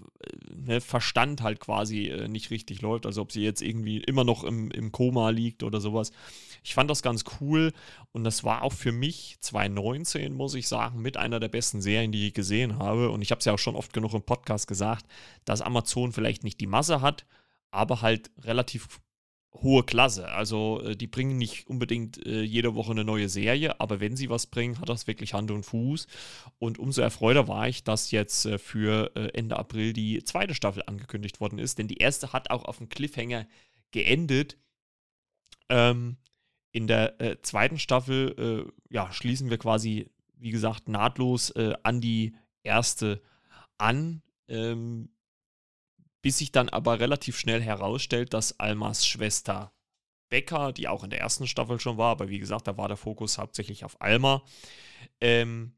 [0.55, 3.05] ne, Verstand halt quasi äh, nicht richtig läuft.
[3.05, 6.11] Also ob sie jetzt irgendwie immer noch im, im Koma liegt oder sowas.
[6.63, 7.73] Ich fand das ganz cool
[8.11, 12.11] und das war auch für mich 2019, muss ich sagen, mit einer der besten Serien,
[12.11, 13.09] die ich gesehen habe.
[13.09, 15.05] Und ich habe es ja auch schon oft genug im Podcast gesagt,
[15.45, 17.25] dass Amazon vielleicht nicht die Masse hat,
[17.71, 18.99] aber halt relativ
[19.61, 20.29] hohe Klasse.
[20.29, 24.29] Also äh, die bringen nicht unbedingt äh, jede Woche eine neue Serie, aber wenn sie
[24.29, 26.07] was bringen, hat das wirklich Hand und Fuß.
[26.59, 30.83] Und umso erfreuter war ich, dass jetzt äh, für äh, Ende April die zweite Staffel
[30.85, 33.47] angekündigt worden ist, denn die erste hat auch auf dem Cliffhanger
[33.91, 34.57] geendet.
[35.69, 36.17] Ähm,
[36.71, 43.21] in der äh, zweiten Staffel ja, schließen wir quasi, wie gesagt, nahtlos an die erste
[43.77, 45.09] an, ähm,
[46.25, 49.71] bis sich dann aber relativ schnell herausstellt, dass Almas Schwester
[50.29, 52.97] Becker, die auch in der ersten Staffel schon war, aber wie gesagt, da war der
[52.97, 54.43] Fokus hauptsächlich auf Alma,
[55.21, 55.77] ähm,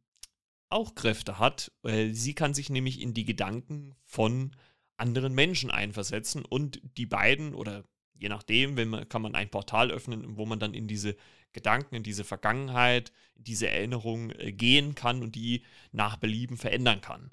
[0.69, 1.73] auch Kräfte hat.
[1.83, 4.55] sie kann sich nämlich in die Gedanken von
[4.95, 7.83] anderen Menschen einversetzen und die beiden oder
[8.13, 11.17] je nachdem, wenn man, kann man ein Portal öffnen, wo man dann in diese
[11.51, 17.01] Gedanken, in diese Vergangenheit, in diese Erinnerung äh, gehen kann und die nach Belieben verändern
[17.01, 17.31] kann.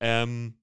[0.00, 0.59] Ähm,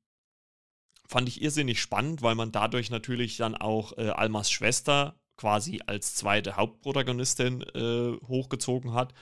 [1.08, 6.15] fand ich irrsinnig spannend, weil man dadurch natürlich dann auch äh, Almas Schwester quasi als
[6.15, 9.13] zweite Hauptprotagonistin äh, hochgezogen hat.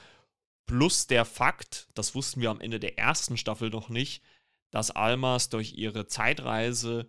[0.65, 4.23] Plus der Fakt, das wussten wir am Ende der ersten Staffel noch nicht,
[4.71, 7.07] dass Almas durch ihre Zeitreise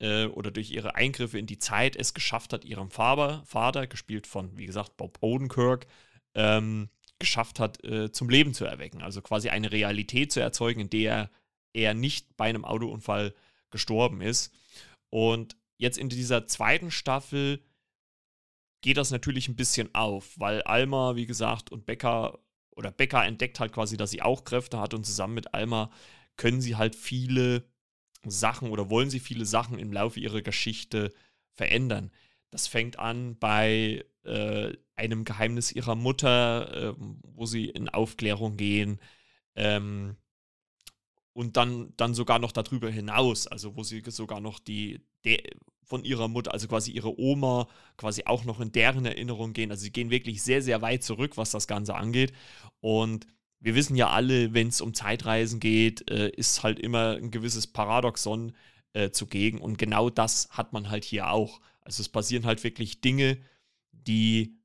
[0.00, 4.26] äh, oder durch ihre Eingriffe in die Zeit es geschafft hat, ihrem Vater, Vater gespielt
[4.26, 5.86] von, wie gesagt, Bob Odenkirk,
[6.34, 9.00] ähm, geschafft hat, äh, zum Leben zu erwecken.
[9.00, 11.30] Also quasi eine Realität zu erzeugen, in der
[11.72, 13.34] er nicht bei einem Autounfall
[13.74, 14.54] gestorben ist.
[15.10, 17.60] Und jetzt in dieser zweiten Staffel
[18.80, 22.38] geht das natürlich ein bisschen auf, weil Alma, wie gesagt, und Becker
[22.76, 25.90] oder Becker entdeckt halt quasi, dass sie auch Kräfte hat und zusammen mit Alma
[26.36, 27.64] können sie halt viele
[28.24, 31.12] Sachen oder wollen sie viele Sachen im Laufe ihrer Geschichte
[31.52, 32.10] verändern.
[32.50, 39.00] Das fängt an bei äh, einem Geheimnis ihrer Mutter, äh, wo sie in Aufklärung gehen.
[39.56, 40.16] Ähm,
[41.34, 45.42] und dann, dann sogar noch darüber hinaus, also wo sie sogar noch die, de,
[45.82, 49.70] von ihrer Mutter, also quasi ihre Oma, quasi auch noch in deren Erinnerung gehen.
[49.70, 52.32] Also sie gehen wirklich sehr, sehr weit zurück, was das Ganze angeht.
[52.80, 53.26] Und
[53.60, 57.66] wir wissen ja alle, wenn es um Zeitreisen geht, äh, ist halt immer ein gewisses
[57.66, 58.52] Paradoxon
[58.92, 59.60] äh, zugegen.
[59.60, 61.60] Und genau das hat man halt hier auch.
[61.80, 63.38] Also es passieren halt wirklich Dinge,
[63.92, 64.56] die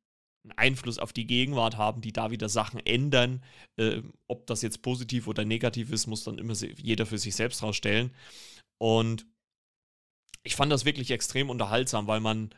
[0.44, 3.44] einen Einfluss auf die Gegenwart haben, die da wieder Sachen ändern.
[3.78, 7.62] Äh, ob das jetzt positiv oder negativ ist, muss dann immer jeder für sich selbst
[7.62, 8.12] rausstellen.
[8.78, 9.26] Und
[10.44, 12.54] ich fand das wirklich extrem unterhaltsam, weil man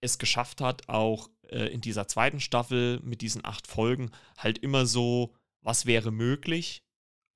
[0.00, 4.86] es geschafft hat, auch äh, in dieser zweiten Staffel mit diesen acht Folgen halt immer
[4.86, 6.82] so was wäre möglich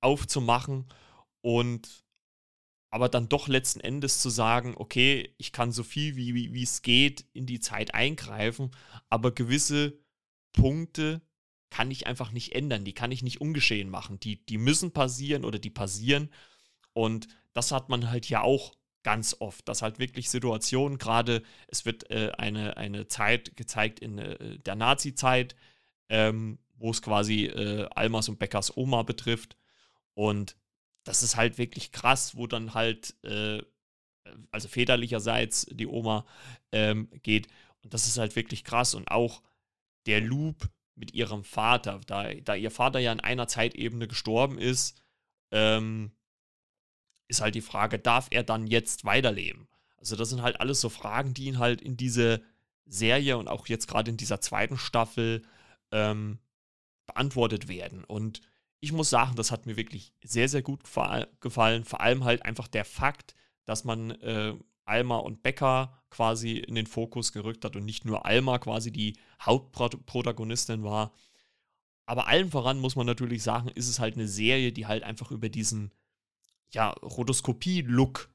[0.01, 0.85] aufzumachen
[1.41, 2.02] und
[2.93, 6.83] aber dann doch letzten Endes zu sagen, okay, ich kann so viel wie, wie, es
[6.83, 8.69] geht in die Zeit eingreifen,
[9.09, 9.97] aber gewisse
[10.51, 11.19] Punkte
[11.71, 14.19] kann ich einfach nicht ändern, die kann ich nicht ungeschehen machen.
[14.19, 16.29] Die, die müssen passieren oder die passieren.
[16.93, 21.85] Und das hat man halt ja auch ganz oft, dass halt wirklich Situationen, gerade es
[21.85, 25.55] wird äh, eine, eine Zeit gezeigt in äh, der Nazi-Zeit,
[26.09, 29.57] ähm, wo es quasi äh, Almas und Beckers Oma betrifft.
[30.13, 30.57] Und
[31.03, 33.61] das ist halt wirklich krass, wo dann halt, äh,
[34.51, 36.25] also väterlicherseits die Oma
[36.71, 37.47] ähm, geht.
[37.83, 38.95] Und das ist halt wirklich krass.
[38.95, 39.41] Und auch
[40.05, 45.01] der Loop mit ihrem Vater, da, da ihr Vater ja in einer Zeitebene gestorben ist,
[45.51, 46.11] ähm,
[47.27, 49.67] ist halt die Frage, darf er dann jetzt weiterleben?
[49.97, 52.43] Also das sind halt alles so Fragen, die ihn halt in diese
[52.85, 55.43] Serie und auch jetzt gerade in dieser zweiten Staffel
[55.91, 56.39] ähm,
[57.05, 58.03] beantwortet werden.
[58.03, 58.41] Und
[58.83, 60.81] ich muss sagen, das hat mir wirklich sehr, sehr gut
[61.39, 61.85] gefallen.
[61.85, 66.85] Vor allem halt einfach der Fakt, dass man äh, Alma und Becker quasi in den
[66.85, 71.13] Fokus gerückt hat und nicht nur Alma quasi die Hauptprotagonistin war.
[72.05, 75.31] Aber allen voran muss man natürlich sagen, ist es halt eine Serie, die halt einfach
[75.31, 75.93] über diesen
[76.73, 78.33] ja, Rotoskopie-Look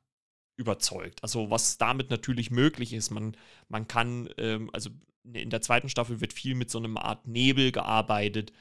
[0.56, 1.22] überzeugt.
[1.22, 3.11] Also was damit natürlich möglich ist.
[3.11, 3.37] Man,
[3.68, 4.88] man kann, ähm, also
[5.30, 8.54] in der zweiten Staffel wird viel mit so einer Art Nebel gearbeitet,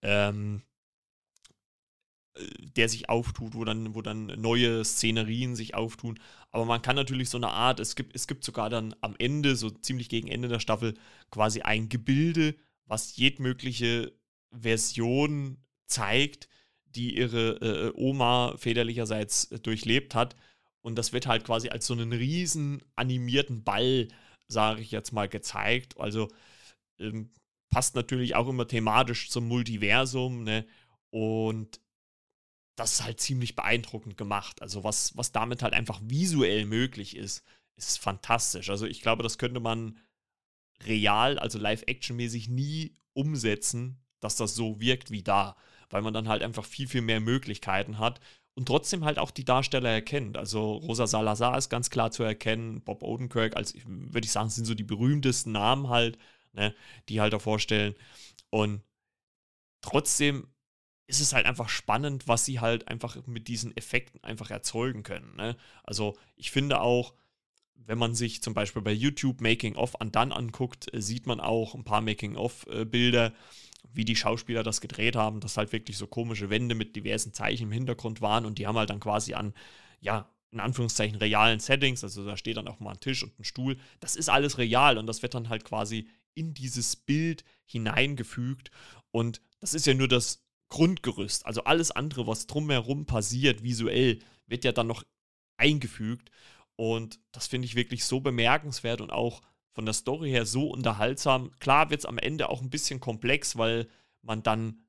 [0.00, 0.73] ähm, äh,
[2.76, 6.18] der sich auftut, wo dann, wo dann neue Szenerien sich auftun.
[6.50, 9.56] Aber man kann natürlich so eine Art, es gibt, es gibt sogar dann am Ende,
[9.56, 10.94] so ziemlich gegen Ende der Staffel,
[11.30, 12.54] quasi ein Gebilde,
[12.86, 14.12] was jedmögliche
[14.50, 16.48] Version zeigt,
[16.86, 20.36] die ihre äh, Oma väterlicherseits durchlebt hat.
[20.82, 24.08] Und das wird halt quasi als so einen riesen animierten Ball
[24.48, 25.98] sage ich jetzt mal, gezeigt.
[25.98, 26.28] Also
[26.98, 27.30] ähm,
[27.70, 30.66] passt natürlich auch immer thematisch zum Multiversum, ne?
[31.10, 31.80] Und
[32.76, 34.62] das ist halt ziemlich beeindruckend gemacht.
[34.62, 37.44] Also was, was damit halt einfach visuell möglich ist,
[37.76, 38.70] ist fantastisch.
[38.70, 39.98] Also ich glaube, das könnte man
[40.84, 45.56] real, also live-action-mäßig nie umsetzen, dass das so wirkt wie da,
[45.90, 48.20] weil man dann halt einfach viel, viel mehr Möglichkeiten hat
[48.54, 50.36] und trotzdem halt auch die Darsteller erkennt.
[50.36, 54.64] Also Rosa Salazar ist ganz klar zu erkennen, Bob Odenkirk, als würde ich sagen, sind
[54.64, 56.18] so die berühmtesten Namen halt,
[56.52, 56.74] ne,
[57.08, 57.94] die halt da vorstellen.
[58.50, 58.82] Und
[59.80, 60.48] trotzdem
[61.06, 65.36] ist es halt einfach spannend, was sie halt einfach mit diesen Effekten einfach erzeugen können.
[65.36, 65.56] Ne?
[65.82, 67.14] Also ich finde auch,
[67.74, 71.74] wenn man sich zum Beispiel bei YouTube Making-of an dann anguckt, äh, sieht man auch
[71.74, 73.32] ein paar Making-of-Bilder,
[73.92, 77.64] wie die Schauspieler das gedreht haben, dass halt wirklich so komische Wände mit diversen Zeichen
[77.64, 79.52] im Hintergrund waren und die haben halt dann quasi an,
[80.00, 83.44] ja, in Anführungszeichen realen Settings, also da steht dann auch mal ein Tisch und ein
[83.44, 88.70] Stuhl, das ist alles real und das wird dann halt quasi in dieses Bild hineingefügt
[89.10, 94.64] und das ist ja nur das Grundgerüst, also alles andere, was drumherum passiert, visuell, wird
[94.64, 95.04] ja dann noch
[95.56, 96.30] eingefügt
[96.76, 101.50] und das finde ich wirklich so bemerkenswert und auch von der Story her so unterhaltsam.
[101.58, 103.88] Klar wird es am Ende auch ein bisschen komplex, weil
[104.22, 104.80] man dann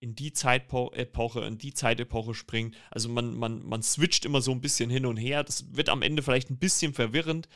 [0.00, 2.76] in die Zeitepoche, in die Zeitepoche springt.
[2.90, 5.42] Also man, man, man switcht immer so ein bisschen hin und her.
[5.42, 7.48] Das wird am Ende vielleicht ein bisschen verwirrend,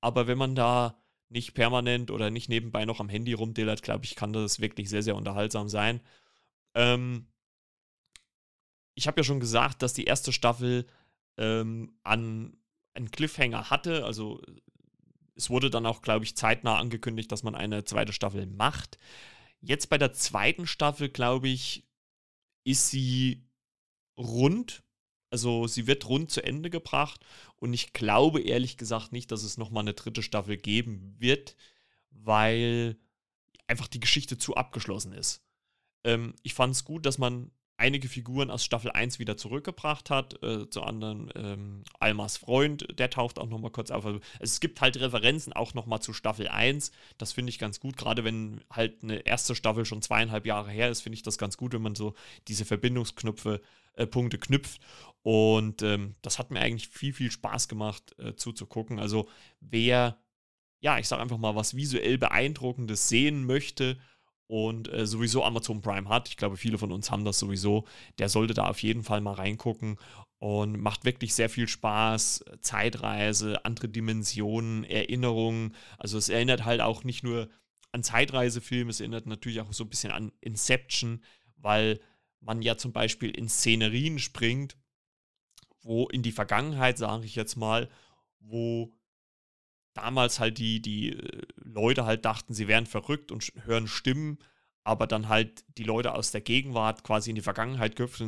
[0.00, 0.96] aber wenn man da
[1.28, 5.02] nicht permanent oder nicht nebenbei noch am Handy rumdillert, glaube ich, kann das wirklich sehr,
[5.02, 6.00] sehr unterhaltsam sein.
[6.74, 7.26] Ähm
[8.94, 10.86] ich habe ja schon gesagt, dass die erste Staffel
[11.38, 12.56] ähm, an
[12.94, 14.04] einen Cliffhanger hatte.
[14.04, 14.42] Also
[15.34, 18.98] es wurde dann auch, glaube ich, zeitnah angekündigt, dass man eine zweite Staffel macht.
[19.60, 21.86] Jetzt bei der zweiten Staffel, glaube ich,
[22.64, 23.46] ist sie
[24.18, 24.82] rund.
[25.30, 27.24] Also sie wird rund zu Ende gebracht.
[27.56, 31.56] Und ich glaube ehrlich gesagt nicht, dass es nochmal eine dritte Staffel geben wird,
[32.10, 32.98] weil
[33.66, 35.42] einfach die Geschichte zu abgeschlossen ist.
[36.04, 37.50] Ähm, ich fand es gut, dass man
[37.82, 40.40] einige Figuren aus Staffel 1 wieder zurückgebracht hat.
[40.42, 44.06] Äh, zu anderen ähm, Almas Freund, der taucht auch nochmal kurz auf.
[44.06, 46.92] Also es gibt halt Referenzen auch nochmal zu Staffel 1.
[47.18, 47.96] Das finde ich ganz gut.
[47.96, 51.56] Gerade wenn halt eine erste Staffel schon zweieinhalb Jahre her ist, finde ich das ganz
[51.56, 52.14] gut, wenn man so
[52.46, 53.60] diese Verbindungsknüpfe,
[53.94, 54.80] äh, Punkte knüpft.
[55.22, 59.00] Und ähm, das hat mir eigentlich viel, viel Spaß gemacht äh, zuzugucken.
[59.00, 59.28] Also
[59.60, 60.18] wer,
[60.80, 63.98] ja, ich sage einfach mal, was visuell beeindruckendes sehen möchte
[64.46, 67.86] und äh, sowieso Amazon Prime hat, ich glaube, viele von uns haben das sowieso,
[68.18, 69.98] der sollte da auf jeden Fall mal reingucken
[70.38, 72.44] und macht wirklich sehr viel Spaß.
[72.60, 75.74] Zeitreise, andere Dimensionen, Erinnerungen.
[75.98, 77.48] Also es erinnert halt auch nicht nur
[77.92, 81.22] an Zeitreisefilme, es erinnert natürlich auch so ein bisschen an Inception,
[81.56, 82.00] weil
[82.40, 84.76] man ja zum Beispiel in Szenerien springt,
[85.82, 87.88] wo in die Vergangenheit, sage ich jetzt mal,
[88.40, 88.92] wo
[89.94, 94.38] damals halt die, die äh, Leute halt dachten, sie wären verrückt und hören Stimmen,
[94.84, 98.24] aber dann halt die Leute aus der Gegenwart quasi in die Vergangenheit gehüpft,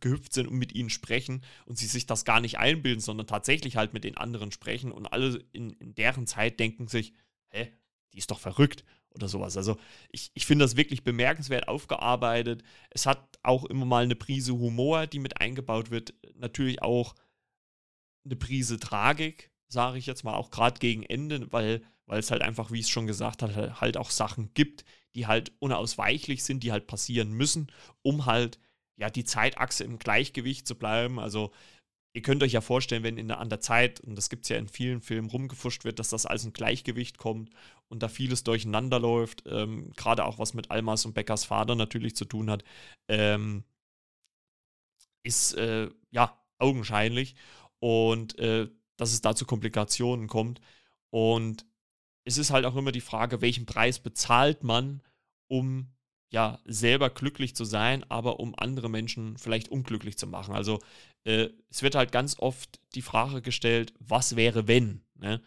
[0.00, 3.76] gehüpft sind und mit ihnen sprechen und sie sich das gar nicht einbilden, sondern tatsächlich
[3.76, 7.14] halt mit den anderen sprechen und alle in, in deren Zeit denken sich,
[7.48, 7.72] hä,
[8.12, 9.56] die ist doch verrückt oder sowas.
[9.56, 9.78] Also
[10.10, 12.62] ich, ich finde das wirklich bemerkenswert aufgearbeitet.
[12.90, 16.14] Es hat auch immer mal eine Prise Humor, die mit eingebaut wird.
[16.34, 17.14] Natürlich auch
[18.24, 22.40] eine Prise Tragik, sage ich jetzt mal, auch gerade gegen Ende, weil, weil es halt
[22.42, 26.62] einfach, wie ich es schon gesagt habe, halt auch Sachen gibt, die halt unausweichlich sind,
[26.64, 27.70] die halt passieren müssen,
[28.02, 28.58] um halt
[28.96, 31.18] ja die Zeitachse im Gleichgewicht zu bleiben.
[31.20, 31.52] Also
[32.14, 34.48] ihr könnt euch ja vorstellen, wenn in der, an der Zeit, und das gibt es
[34.48, 37.50] ja in vielen Filmen rumgefuscht wird, dass das als ein Gleichgewicht kommt
[37.88, 42.16] und da vieles durcheinander läuft, ähm, gerade auch was mit Almas und Beckers Vater natürlich
[42.16, 42.64] zu tun hat,
[43.08, 43.64] ähm,
[45.24, 47.34] ist äh, ja augenscheinlich.
[47.80, 50.60] Und äh, dass es da zu Komplikationen kommt.
[51.10, 51.66] Und
[52.24, 55.02] es ist halt auch immer die Frage, welchen Preis bezahlt man,
[55.48, 55.88] um
[56.30, 60.54] ja selber glücklich zu sein, aber um andere Menschen vielleicht unglücklich zu machen.
[60.54, 60.80] Also
[61.24, 65.02] äh, es wird halt ganz oft die Frage gestellt, was wäre wenn?
[65.14, 65.40] Ne?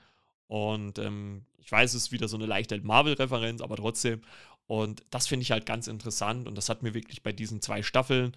[0.48, 4.22] Und ähm, ich weiß, es ist wieder so eine leichte Marvel-Referenz, aber trotzdem.
[4.66, 7.84] Und das finde ich halt ganz interessant und das hat mir wirklich bei diesen zwei
[7.84, 8.36] Staffeln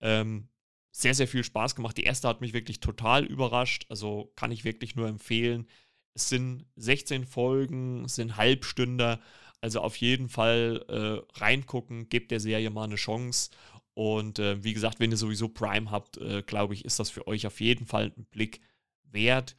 [0.00, 0.48] ähm,
[0.90, 1.96] sehr, sehr viel Spaß gemacht.
[1.96, 3.86] Die erste hat mich wirklich total überrascht.
[3.88, 5.66] Also kann ich wirklich nur empfehlen.
[6.14, 9.20] Es sind 16 Folgen, es sind Halbstünder.
[9.60, 13.50] Also auf jeden Fall äh, reingucken, gebt der Serie mal eine Chance.
[13.94, 17.26] Und äh, wie gesagt, wenn ihr sowieso Prime habt, äh, glaube ich, ist das für
[17.26, 18.60] euch auf jeden Fall ein Blick
[19.02, 19.56] wert.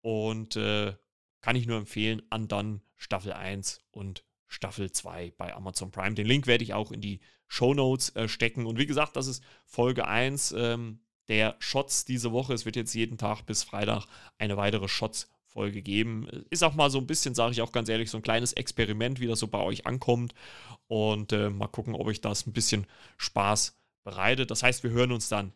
[0.00, 0.94] Und äh,
[1.40, 6.14] kann ich nur empfehlen, an dann Staffel 1 und Staffel 2 bei Amazon Prime.
[6.14, 8.66] Den Link werde ich auch in die Show Notes äh, stecken.
[8.66, 12.52] Und wie gesagt, das ist Folge 1 ähm, der Shots diese Woche.
[12.52, 14.06] Es wird jetzt jeden Tag bis Freitag
[14.38, 16.26] eine weitere Shots-Folge geben.
[16.50, 19.20] Ist auch mal so ein bisschen, sage ich auch ganz ehrlich, so ein kleines Experiment,
[19.20, 20.34] wie das so bei euch ankommt.
[20.88, 24.50] Und äh, mal gucken, ob euch das ein bisschen Spaß bereitet.
[24.50, 25.52] Das heißt, wir hören uns dann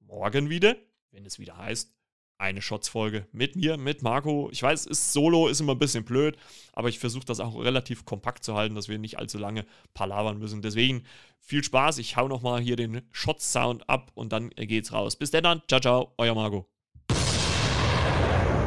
[0.00, 0.74] morgen wieder,
[1.10, 1.95] wenn es wieder heißt
[2.38, 4.48] eine Shots-Folge mit mir, mit Marco.
[4.52, 6.36] Ich weiß, ist Solo, ist immer ein bisschen blöd,
[6.72, 10.38] aber ich versuche das auch relativ kompakt zu halten, dass wir nicht allzu lange palavern
[10.38, 10.62] müssen.
[10.62, 11.04] Deswegen
[11.40, 11.98] viel Spaß.
[11.98, 15.16] Ich hau nochmal hier den Shots-Sound ab und dann geht's raus.
[15.16, 16.66] Bis dann, ciao, ciao, euer Marco.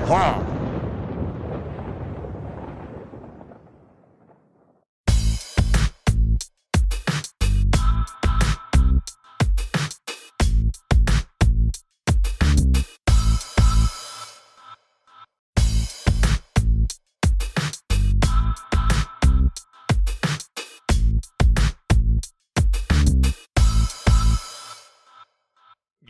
[0.08, 0.59] Ha!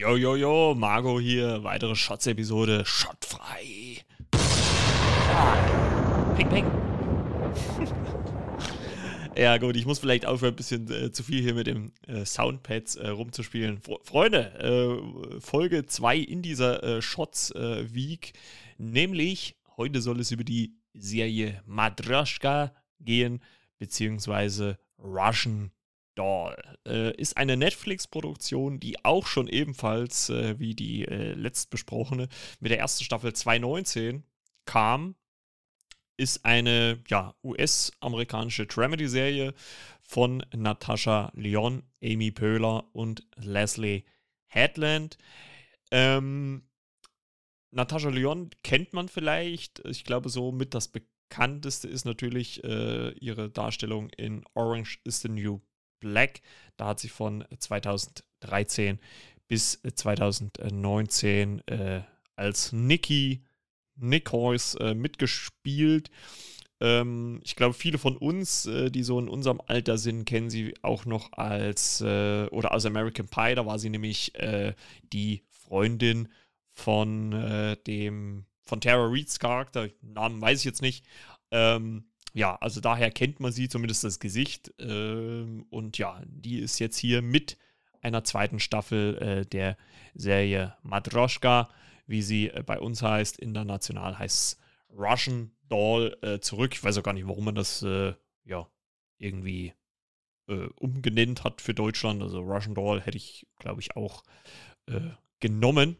[0.09, 3.99] Jo, jo, jo, Marco hier, weitere Shots-Episode, Shotfrei.
[6.35, 6.65] Ping, ping.
[9.37, 12.25] ja, gut, ich muss vielleicht aufhören, ein bisschen äh, zu viel hier mit dem äh,
[12.25, 13.81] Soundpads äh, rumzuspielen.
[13.81, 18.33] Fre Freunde, äh, Folge 2 in dieser äh, Shots-Week,
[18.79, 23.41] nämlich heute soll es über die Serie Madraschka gehen,
[23.77, 25.69] beziehungsweise Russian
[26.19, 26.61] Doll.
[26.85, 32.27] Äh, ist eine Netflix-Produktion, die auch schon ebenfalls äh, wie die äh, letztbesprochene
[32.59, 34.25] mit der ersten Staffel 2019
[34.65, 35.15] kam.
[36.17, 39.53] Ist eine ja, US-amerikanische Dramedy-Serie
[40.01, 44.03] von Natascha Lyon, Amy Pöhler und Leslie
[44.47, 45.17] Headland.
[45.89, 46.63] Ähm,
[47.71, 49.79] Natascha Lyon kennt man vielleicht.
[49.85, 55.29] Ich glaube, so mit das bekannteste ist natürlich äh, ihre Darstellung in Orange is the
[55.29, 55.61] New
[55.99, 56.41] Black.
[56.77, 58.99] Da hat sie von 2013
[59.47, 62.01] bis 2019 äh,
[62.35, 63.43] als Nikki
[63.95, 66.09] Nichols äh, mitgespielt.
[66.79, 70.73] Ähm, ich glaube, viele von uns, äh, die so in unserem Alter sind, kennen sie
[70.81, 73.55] auch noch als äh, oder aus American Pie.
[73.55, 74.73] Da war sie nämlich äh,
[75.11, 76.29] die Freundin
[76.71, 79.89] von äh, dem von Tara Reeds Charakter.
[80.01, 81.03] Namen weiß ich jetzt nicht.
[81.51, 84.73] Ähm, ja, also daher kennt man sie, zumindest das Gesicht.
[84.79, 87.57] Ähm, und ja, die ist jetzt hier mit
[88.01, 89.77] einer zweiten Staffel äh, der
[90.15, 91.69] Serie Madroschka,
[92.07, 93.39] wie sie äh, bei uns heißt.
[93.39, 94.57] International heißt es
[94.97, 96.73] Russian Doll äh, zurück.
[96.73, 98.13] Ich weiß auch gar nicht, warum man das äh,
[98.45, 98.67] ja
[99.17, 99.73] irgendwie
[100.47, 102.21] äh, umgenannt hat für Deutschland.
[102.21, 104.23] Also Russian Doll hätte ich, glaube ich, auch
[104.87, 105.97] äh, genommen.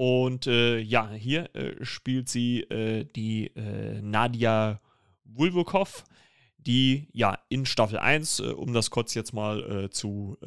[0.00, 4.80] Und äh, ja, hier äh, spielt sie äh, die äh, Nadia
[5.24, 6.04] Wulvokov,
[6.56, 10.38] die ja in Staffel 1, äh, um das kurz jetzt mal äh, zu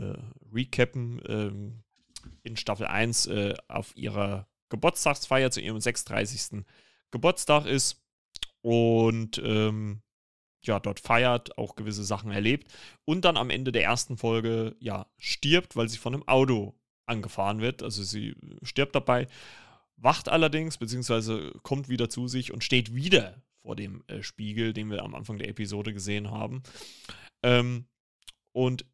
[0.52, 1.84] recappen, ähm,
[2.42, 3.30] in Staffel 1
[3.68, 6.66] auf ihrer Geburtstagsfeier zu ihrem 36.
[7.12, 8.04] Geburtstag ist
[8.62, 10.02] und ähm,
[10.64, 12.74] ja, dort feiert, auch gewisse Sachen erlebt
[13.06, 16.74] und dann am Ende der ersten Folge ja stirbt, weil sie von einem Auto
[17.06, 17.84] angefahren wird.
[17.84, 19.28] Also sie stirbt dabei,
[19.98, 24.90] wacht allerdings, beziehungsweise kommt wieder zu sich und steht wieder vor dem äh, Spiegel, den
[24.90, 26.64] wir am Anfang der Episode gesehen haben.
[27.44, 27.86] Ähm,
[28.52, 28.86] und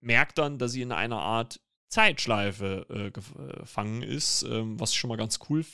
[0.00, 5.08] merkt dann, dass sie in einer Art Zeitschleife äh, gefangen ist, ähm, was ich schon
[5.08, 5.64] mal ganz cool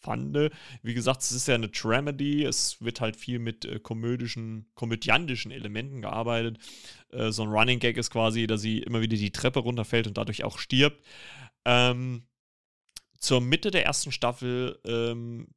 [0.00, 0.36] fand.
[0.82, 5.50] Wie gesagt, es ist ja eine Dramedy, es wird halt viel mit äh, komödischen, komödiantischen
[5.50, 6.58] Elementen gearbeitet.
[7.10, 10.16] Äh, so ein Running Gag ist quasi, dass sie immer wieder die Treppe runterfällt und
[10.18, 11.04] dadurch auch stirbt.
[11.64, 12.26] Ähm,
[13.18, 15.48] zur Mitte der ersten Staffel ähm,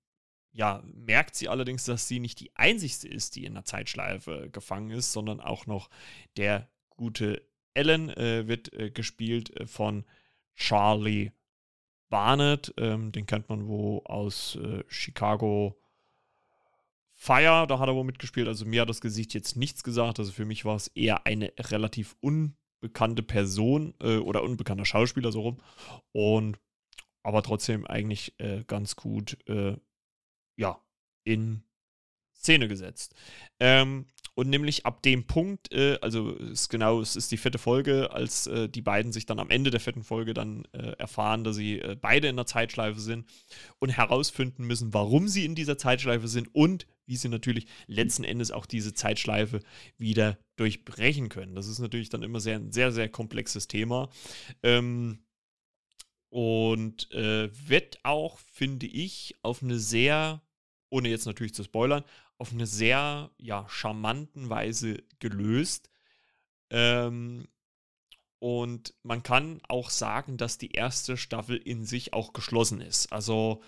[0.53, 4.91] ja, merkt sie allerdings, dass sie nicht die einzigste ist, die in der Zeitschleife gefangen
[4.91, 5.89] ist, sondern auch noch
[6.37, 7.41] der gute
[7.73, 10.05] Ellen äh, wird äh, gespielt äh, von
[10.55, 11.31] Charlie
[12.13, 12.71] Barnett.
[12.77, 15.75] Ähm, den kennt man wo aus äh, Chicago
[17.15, 18.47] Fire, da hat er wohl mitgespielt.
[18.47, 20.19] Also mir hat das Gesicht jetzt nichts gesagt.
[20.19, 25.41] Also für mich war es eher eine relativ unbekannte Person äh, oder unbekannter Schauspieler so
[25.41, 25.57] rum.
[26.11, 26.59] Und
[27.23, 29.75] aber trotzdem eigentlich äh, ganz gut äh,
[30.55, 30.79] ja,
[31.23, 31.63] in
[32.35, 33.15] Szene gesetzt.
[33.59, 38.11] Ähm, und nämlich ab dem Punkt, äh, also ist genau, es ist die vierte Folge,
[38.11, 41.55] als äh, die beiden sich dann am Ende der vierten Folge dann äh, erfahren, dass
[41.55, 43.25] sie äh, beide in der Zeitschleife sind
[43.79, 48.51] und herausfinden müssen, warum sie in dieser Zeitschleife sind und wie sie natürlich letzten Endes
[48.51, 49.59] auch diese Zeitschleife
[49.97, 51.53] wieder durchbrechen können.
[51.53, 54.09] Das ist natürlich dann immer sehr, ein sehr, sehr komplexes Thema.
[54.63, 55.19] Ähm,
[56.29, 60.41] und äh, wird auch, finde ich, auf eine sehr,
[60.89, 62.03] ohne jetzt natürlich zu spoilern,
[62.43, 65.89] auf eine sehr ja, charmanten Weise gelöst.
[66.69, 67.47] Ähm,
[68.39, 73.13] und man kann auch sagen, dass die erste Staffel in sich auch geschlossen ist.
[73.13, 73.63] Also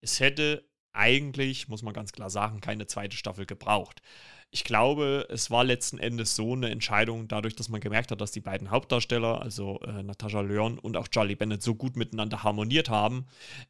[0.00, 4.02] es hätte eigentlich, muss man ganz klar sagen, keine zweite Staffel gebraucht
[4.50, 8.32] ich glaube, es war letzten Endes so eine Entscheidung, dadurch, dass man gemerkt hat, dass
[8.32, 12.88] die beiden Hauptdarsteller, also äh, Natascha Leon und auch Charlie Bennett, so gut miteinander harmoniert
[12.88, 13.26] haben,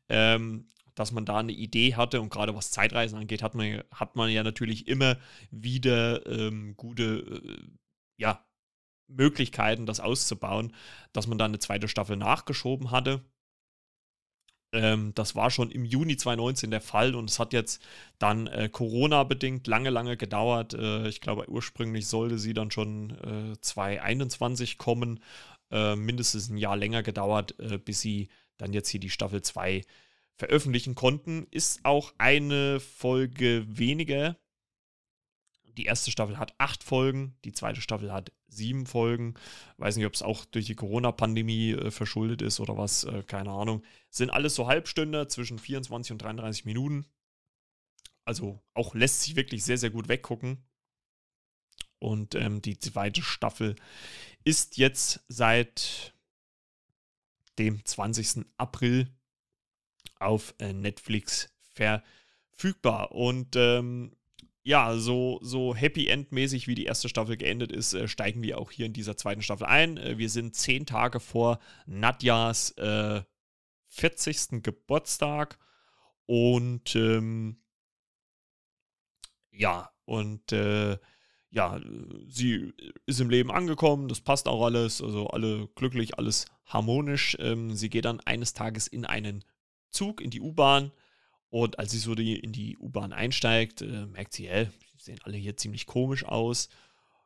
[0.09, 0.69] ähm,
[0.99, 4.31] dass man da eine Idee hatte und gerade was Zeitreisen angeht, hat man, hat man
[4.31, 5.17] ja natürlich immer
[5.53, 7.69] wieder ähm, gute, äh,
[8.21, 8.45] ja,
[9.07, 10.75] Möglichkeiten, das auszubauen,
[11.13, 13.25] dass man da eine zweite Staffel nachgeschoben hatte.
[14.75, 17.81] Ähm, das war schon im Juni 2019 der Fall und es hat jetzt
[18.19, 20.75] dann äh, Corona-bedingt lange, lange gedauert.
[20.75, 23.11] Äh, ich glaube, ursprünglich sollte sie dann schon
[23.55, 25.21] äh, 2021 kommen.
[25.71, 29.83] Äh, mindestens ein Jahr länger gedauert, äh, bis sie dann jetzt hier die Staffel 2
[30.39, 31.47] veröffentlichen konnten.
[31.51, 34.37] Ist auch eine Folge weniger.
[35.77, 39.35] Die erste Staffel hat acht Folgen, die zweite Staffel hat sieben Folgen.
[39.77, 43.51] Weiß nicht, ob es auch durch die Corona-Pandemie äh, verschuldet ist oder was, äh, keine
[43.51, 43.85] Ahnung.
[44.11, 47.07] Sind alles so Halbstünder zwischen 24 und 33 Minuten.
[48.25, 50.65] Also auch lässt sich wirklich sehr, sehr gut weggucken.
[51.99, 53.77] Und ähm, die zweite Staffel
[54.45, 56.15] ist jetzt seit
[57.59, 58.47] dem 20.
[58.57, 59.09] April
[60.21, 63.13] auf äh, Netflix verfügbar.
[63.13, 64.13] Und ähm,
[64.63, 68.71] ja, so, so Happy End-mäßig wie die erste Staffel geendet ist, äh, steigen wir auch
[68.71, 69.97] hier in dieser zweiten Staffel ein.
[69.97, 73.23] Äh, wir sind zehn Tage vor Nadjas äh,
[73.89, 74.63] 40.
[74.63, 75.59] Geburtstag
[76.27, 77.63] und ähm,
[79.51, 80.99] ja, und äh,
[81.51, 81.81] ja,
[82.29, 82.75] sie
[83.07, 87.37] ist im Leben angekommen, das passt auch alles, also alle glücklich, alles harmonisch.
[87.41, 89.45] Ähm, sie geht dann eines Tages in einen
[89.91, 90.93] Zug, in die U-Bahn
[91.51, 95.37] und als sie so die, in die U-Bahn einsteigt, äh, merkt sie, hä, sehen alle
[95.37, 96.69] hier ziemlich komisch aus.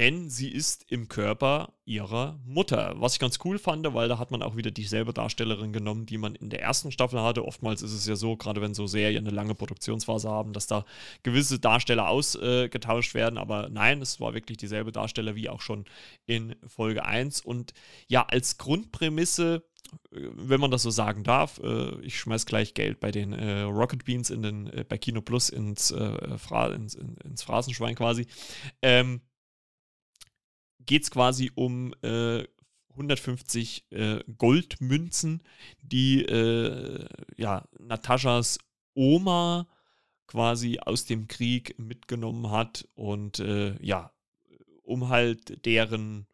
[0.00, 2.94] denn sie ist im Körper ihrer Mutter.
[2.96, 6.16] Was ich ganz cool fand, weil da hat man auch wieder dieselbe Darstellerin genommen, die
[6.16, 7.44] man in der ersten Staffel hatte.
[7.44, 10.86] Oftmals ist es ja so, gerade wenn so Serien eine lange Produktionsphase haben, dass da
[11.22, 13.36] gewisse Darsteller ausgetauscht äh, werden.
[13.36, 15.84] Aber nein, es war wirklich dieselbe Darsteller wie auch schon
[16.24, 17.42] in Folge 1.
[17.42, 17.74] Und
[18.08, 19.64] ja, als Grundprämisse
[20.12, 23.62] äh, wenn man das so sagen darf, äh, ich schmeiß gleich Geld bei den äh,
[23.62, 27.96] Rocket Beans in den, äh, bei Kino Plus ins, äh, Fra ins, in, ins Phrasenschwein
[27.96, 28.26] quasi.
[28.80, 29.20] Ähm,
[30.86, 32.44] geht es quasi um äh,
[32.90, 35.42] 150 äh, Goldmünzen,
[35.82, 37.06] die äh,
[37.36, 38.58] ja, Nataschas
[38.94, 39.68] Oma
[40.26, 44.12] quasi aus dem Krieg mitgenommen hat und äh, ja,
[44.82, 46.26] um halt deren,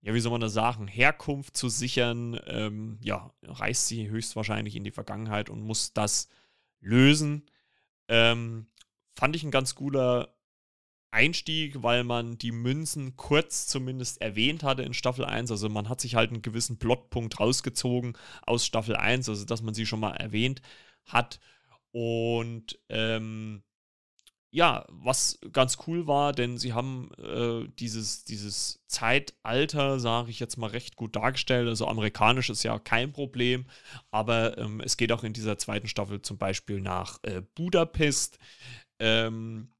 [0.00, 4.84] ja, wie soll man das sagen, Herkunft zu sichern, ähm, ja, reist sie höchstwahrscheinlich in
[4.84, 6.28] die Vergangenheit und muss das
[6.80, 7.46] lösen.
[8.08, 8.66] Ähm,
[9.14, 10.34] fand ich ein ganz cooler
[11.12, 15.50] Einstieg, weil man die Münzen kurz zumindest erwähnt hatte in Staffel 1.
[15.50, 19.74] Also man hat sich halt einen gewissen Plotpunkt rausgezogen aus Staffel 1, also dass man
[19.74, 20.62] sie schon mal erwähnt
[21.04, 21.38] hat.
[21.92, 23.62] Und ähm,
[24.54, 30.58] ja, was ganz cool war, denn sie haben äh, dieses, dieses Zeitalter, sage ich jetzt
[30.58, 31.68] mal, recht gut dargestellt.
[31.68, 33.64] Also amerikanisch ist ja kein Problem,
[34.10, 38.38] aber ähm, es geht auch in dieser zweiten Staffel zum Beispiel nach äh, Budapest.
[38.98, 39.71] Ähm,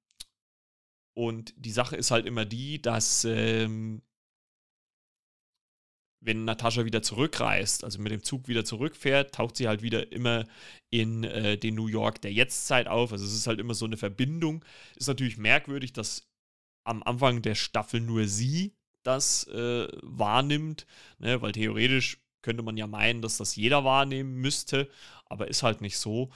[1.15, 4.03] und die Sache ist halt immer die, dass ähm,
[6.25, 10.47] wenn Natascha wieder zurückreist, also mit dem Zug wieder zurückfährt, taucht sie halt wieder immer
[10.91, 13.13] in äh, den New York der Jetztzeit auf.
[13.13, 14.65] Also es ist halt immer so eine Verbindung.
[14.97, 16.29] Ist natürlich merkwürdig, dass
[16.85, 20.87] am Anfang der Staffel nur sie das äh, wahrnimmt,
[21.19, 21.43] ne?
[21.43, 24.89] weil theoretisch könnte man ja meinen, dass das jeder wahrnehmen müsste,
[25.27, 26.31] aber ist halt nicht so.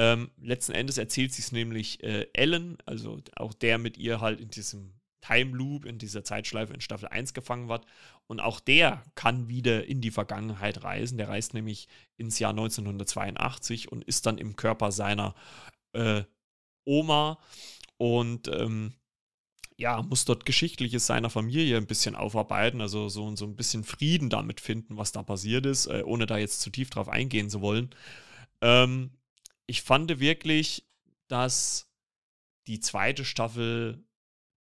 [0.00, 4.40] Ähm, letzten Endes erzählt sie es nämlich äh, Ellen, also auch der mit ihr halt
[4.40, 7.84] in diesem Time Loop, in dieser Zeitschleife in Staffel 1 gefangen wird.
[8.26, 11.18] Und auch der kann wieder in die Vergangenheit reisen.
[11.18, 11.86] Der reist nämlich
[12.16, 15.34] ins Jahr 1982 und ist dann im Körper seiner
[15.92, 16.22] äh,
[16.86, 17.38] Oma
[17.98, 18.94] und ähm,
[19.76, 24.30] ja, muss dort Geschichtliches seiner Familie ein bisschen aufarbeiten, also so, so ein bisschen Frieden
[24.30, 27.60] damit finden, was da passiert ist, äh, ohne da jetzt zu tief drauf eingehen zu
[27.60, 27.90] wollen.
[28.62, 29.10] Ähm,
[29.70, 30.84] ich fand wirklich,
[31.28, 31.88] dass
[32.66, 34.04] die zweite Staffel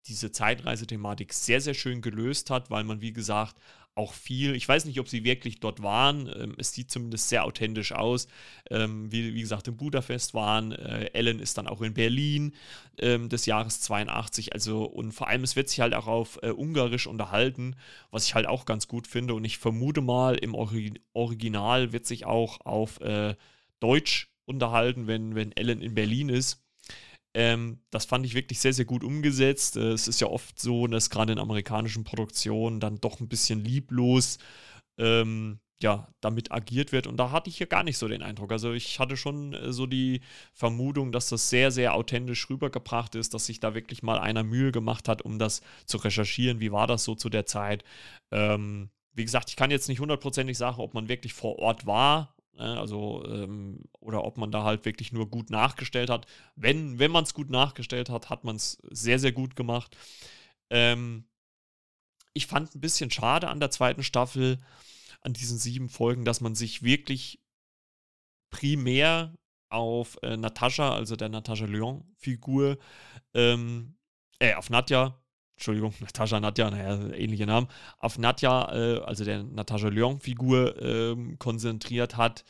[0.05, 3.55] diese Zeitreisethematik sehr, sehr schön gelöst hat, weil man, wie gesagt,
[3.95, 7.45] auch viel, ich weiß nicht, ob sie wirklich dort waren, ähm, es sieht zumindest sehr
[7.45, 8.27] authentisch aus,
[8.69, 12.53] ähm, wie, wie gesagt, im Budapest waren, äh, Ellen ist dann auch in Berlin
[12.99, 16.51] ähm, des Jahres 82, also und vor allem, es wird sich halt auch auf äh,
[16.51, 17.77] Ungarisch unterhalten,
[18.11, 22.05] was ich halt auch ganz gut finde und ich vermute mal, im Ori Original wird
[22.05, 23.35] sich auch auf äh,
[23.79, 26.63] Deutsch unterhalten, wenn, wenn Ellen in Berlin ist.
[27.33, 29.77] Ähm, das fand ich wirklich sehr, sehr gut umgesetzt.
[29.77, 33.63] Äh, es ist ja oft so, dass gerade in amerikanischen Produktionen dann doch ein bisschen
[33.63, 34.39] lieblos
[34.97, 37.05] ähm, ja, damit agiert wird.
[37.05, 38.51] Und da hatte ich hier gar nicht so den Eindruck.
[38.51, 40.21] Also ich hatte schon äh, so die
[40.53, 44.71] Vermutung, dass das sehr, sehr authentisch rübergebracht ist, dass sich da wirklich mal einer Mühe
[44.71, 46.59] gemacht hat, um das zu recherchieren.
[46.59, 47.83] Wie war das so zu der Zeit?
[48.31, 52.35] Ähm, wie gesagt, ich kann jetzt nicht hundertprozentig sagen, ob man wirklich vor Ort war?
[52.59, 56.25] Also, ähm, oder ob man da halt wirklich nur gut nachgestellt hat.
[56.55, 59.95] Wenn, wenn man es gut nachgestellt hat, hat man es sehr, sehr gut gemacht.
[60.69, 61.25] Ähm,
[62.33, 64.59] ich fand ein bisschen schade an der zweiten Staffel,
[65.21, 67.41] an diesen sieben Folgen, dass man sich wirklich
[68.49, 69.35] primär
[69.69, 72.77] auf äh, Natascha, also der Natascha Lyon-Figur,
[73.33, 73.97] ähm,
[74.39, 75.19] äh, auf Nadja,
[75.57, 77.67] Entschuldigung, Natascha Nadja, naja, ähnliche Namen,
[77.99, 82.45] auf Nadja, äh, also der Natascha Lyon-Figur, ähm, konzentriert hat.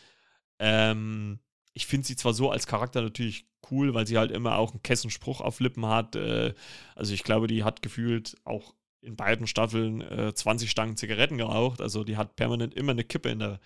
[0.60, 1.40] Ähm,
[1.74, 4.84] ich finde sie zwar so als Charakter natürlich cool, weil sie halt immer auch einen
[4.84, 6.16] Kessenspruch auf Lippen hat.
[6.16, 6.54] Äh,
[6.96, 11.82] also ich glaube, die hat gefühlt auch in beiden Staffeln äh, 20 Stangen Zigaretten geraucht.
[11.82, 13.60] Also die hat permanent immer eine Kippe in der,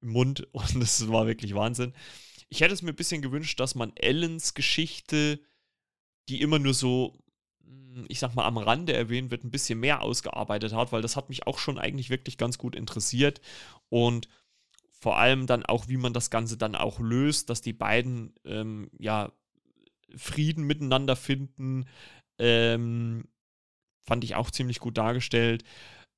[0.00, 1.92] im Mund und das war wirklich Wahnsinn.
[2.48, 5.40] Ich hätte es mir ein bisschen gewünscht, dass man Ellens Geschichte,
[6.28, 7.18] die immer nur so,
[8.08, 11.28] ich sag mal, am Rande erwähnt wird, ein bisschen mehr ausgearbeitet hat, weil das hat
[11.28, 13.40] mich auch schon eigentlich wirklich ganz gut interessiert.
[13.88, 14.28] Und
[14.90, 18.90] vor allem dann auch, wie man das Ganze dann auch löst, dass die beiden ähm,
[18.98, 19.32] ja
[20.14, 21.86] Frieden miteinander finden,
[22.38, 23.24] ähm,
[24.04, 25.64] fand ich auch ziemlich gut dargestellt.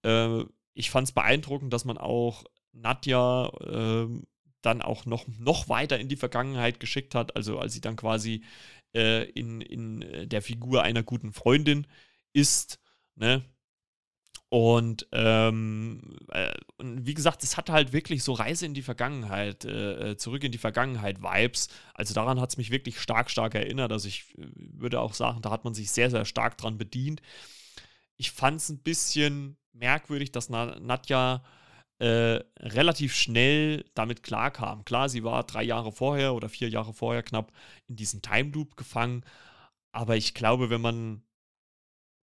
[0.05, 0.45] Äh,
[0.75, 4.09] ich fand es beeindruckend, dass man auch Nadja äh,
[4.63, 8.45] dann auch noch, noch weiter in die Vergangenheit geschickt hat, also als sie dann quasi
[8.99, 11.87] äh, in, in der Figur einer guten Freundin
[12.33, 12.81] ist,
[13.15, 13.45] ne?
[14.51, 19.67] Und, ähm, äh, und wie gesagt, es hat halt wirklich so Reise in die Vergangenheit,
[19.67, 21.69] äh, äh zurück in die Vergangenheit Vibes.
[21.93, 23.93] Also daran hat es mich wirklich stark, stark erinnert.
[23.93, 27.21] Also ich äh, würde auch sagen, da hat man sich sehr, sehr stark dran bedient.
[28.17, 31.45] Ich fand es ein bisschen merkwürdig, dass Nadja
[31.99, 34.85] äh, relativ schnell damit klarkam.
[34.85, 37.53] Klar, sie war drei Jahre vorher oder vier Jahre vorher knapp
[37.89, 39.25] in diesen Time Loop gefangen.
[39.93, 41.23] Aber ich glaube, wenn man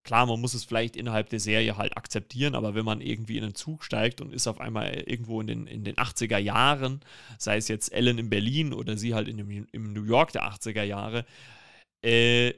[0.06, 3.44] klar, man muss es vielleicht innerhalb der Serie halt akzeptieren, aber wenn man irgendwie in
[3.44, 7.02] einen Zug steigt und ist auf einmal irgendwo in den, in den 80er Jahren,
[7.38, 10.44] sei es jetzt Ellen in Berlin oder sie halt in dem, im New York der
[10.44, 11.26] 80er Jahre,
[12.04, 12.54] äh,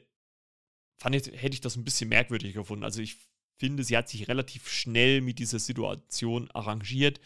[1.02, 2.84] fand ich, hätte ich das ein bisschen merkwürdig gefunden.
[2.84, 3.18] Also ich
[3.58, 7.20] finde, sie hat sich relativ schnell mit dieser Situation arrangiert.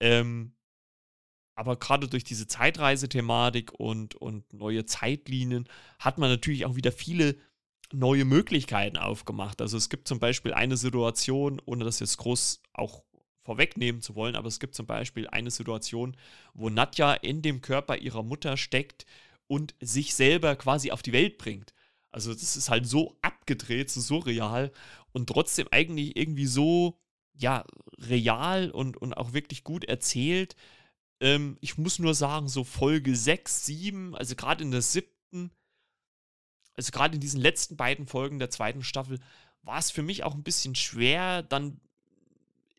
[0.00, 0.52] Ähm,
[1.58, 5.68] aber gerade durch diese Zeitreisethematik und, und neue Zeitlinien
[5.98, 7.36] hat man natürlich auch wieder viele
[7.92, 9.62] neue Möglichkeiten aufgemacht.
[9.62, 13.04] Also es gibt zum Beispiel eine Situation, ohne das jetzt groß auch
[13.44, 16.16] vorwegnehmen zu wollen, aber es gibt zum Beispiel eine Situation,
[16.52, 19.06] wo Nadja in dem Körper ihrer Mutter steckt
[19.46, 21.72] und sich selber quasi auf die Welt bringt.
[22.10, 23.16] Also das ist halt so
[23.46, 24.72] abgedreht, so surreal
[25.12, 26.98] und trotzdem eigentlich irgendwie so,
[27.34, 27.64] ja,
[27.98, 30.56] real und, und auch wirklich gut erzählt.
[31.20, 35.52] Ähm, ich muss nur sagen, so Folge 6, 7, also gerade in der siebten,
[36.74, 39.20] also gerade in diesen letzten beiden Folgen der zweiten Staffel,
[39.62, 41.80] war es für mich auch ein bisschen schwer, dann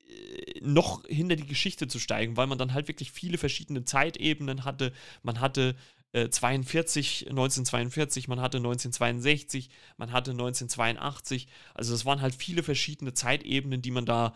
[0.10, 4.66] äh, noch hinter die Geschichte zu steigen, weil man dann halt wirklich viele verschiedene Zeitebenen
[4.66, 4.92] hatte.
[5.24, 5.76] Man hatte
[6.14, 11.48] äh, 42, 1942, man hatte 1962, man hatte 1982.
[11.74, 14.36] Also es waren halt viele verschiedene Zeitebenen, die man da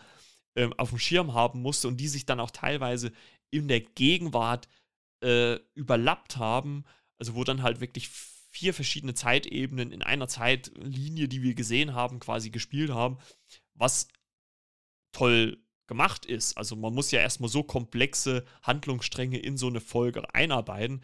[0.54, 3.12] äh, auf dem Schirm haben musste und die sich dann auch teilweise
[3.50, 4.68] in der Gegenwart
[5.22, 6.84] äh, überlappt haben.
[7.18, 12.20] Also wo dann halt wirklich vier verschiedene Zeitebenen in einer Zeitlinie, die wir gesehen haben,
[12.20, 13.18] quasi gespielt haben,
[13.74, 14.08] was
[15.12, 16.56] toll gemacht ist.
[16.56, 21.02] Also man muss ja erstmal so komplexe Handlungsstränge in so eine Folge einarbeiten.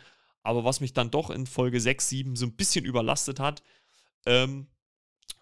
[0.48, 3.62] Aber was mich dann doch in Folge 6, 7 so ein bisschen überlastet hat,
[4.24, 4.66] ähm,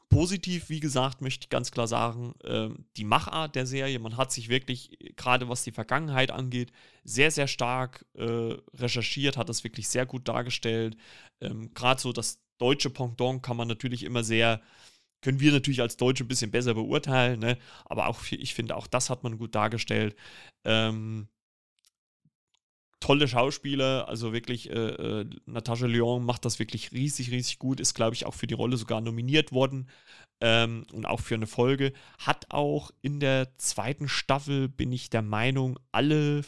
[0.09, 4.01] positiv, wie gesagt, möchte ich ganz klar sagen, äh, die Machart der Serie.
[4.01, 6.73] Man hat sich wirklich, gerade was die Vergangenheit angeht,
[7.05, 10.97] sehr, sehr stark äh, recherchiert, hat das wirklich sehr gut dargestellt.
[11.41, 14.61] Ähm, gerade so das deutsche Pendant kann man natürlich immer sehr,
[15.21, 17.59] können wir natürlich als Deutsche ein bisschen besser beurteilen, ne?
[17.85, 20.17] aber auch, ich finde, auch das hat man gut dargestellt.
[20.65, 21.29] Ähm,
[23.01, 24.75] tolle Schauspieler, also wirklich, äh,
[25.21, 28.55] äh, Natascha Lyon macht das wirklich riesig, riesig gut, ist, glaube ich, auch für die
[28.55, 29.89] Rolle sogar nominiert worden
[30.41, 31.93] ähm, und auch für eine Folge.
[32.19, 36.43] Hat auch in der zweiten Staffel, bin ich der Meinung, alle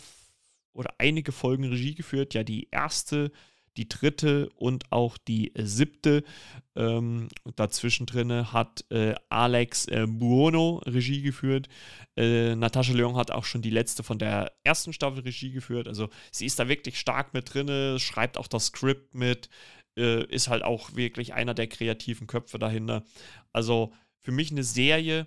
[0.73, 2.35] oder einige Folgen Regie geführt.
[2.35, 3.33] Ja, die erste
[3.79, 6.25] die dritte und auch die siebte.
[6.77, 11.69] Ähm, dazwischen drin hat äh, Alex äh, Buono Regie geführt.
[12.17, 15.89] Äh, Natascha Leon hat auch schon die letzte von der ersten Staffel Regie geführt.
[15.89, 19.49] Also sie ist da wirklich stark mit drin, schreibt auch das Skript mit,
[19.97, 23.05] äh, ist halt auch wirklich einer der kreativen Köpfe dahinter.
[23.53, 25.27] Also für mich eine Serie,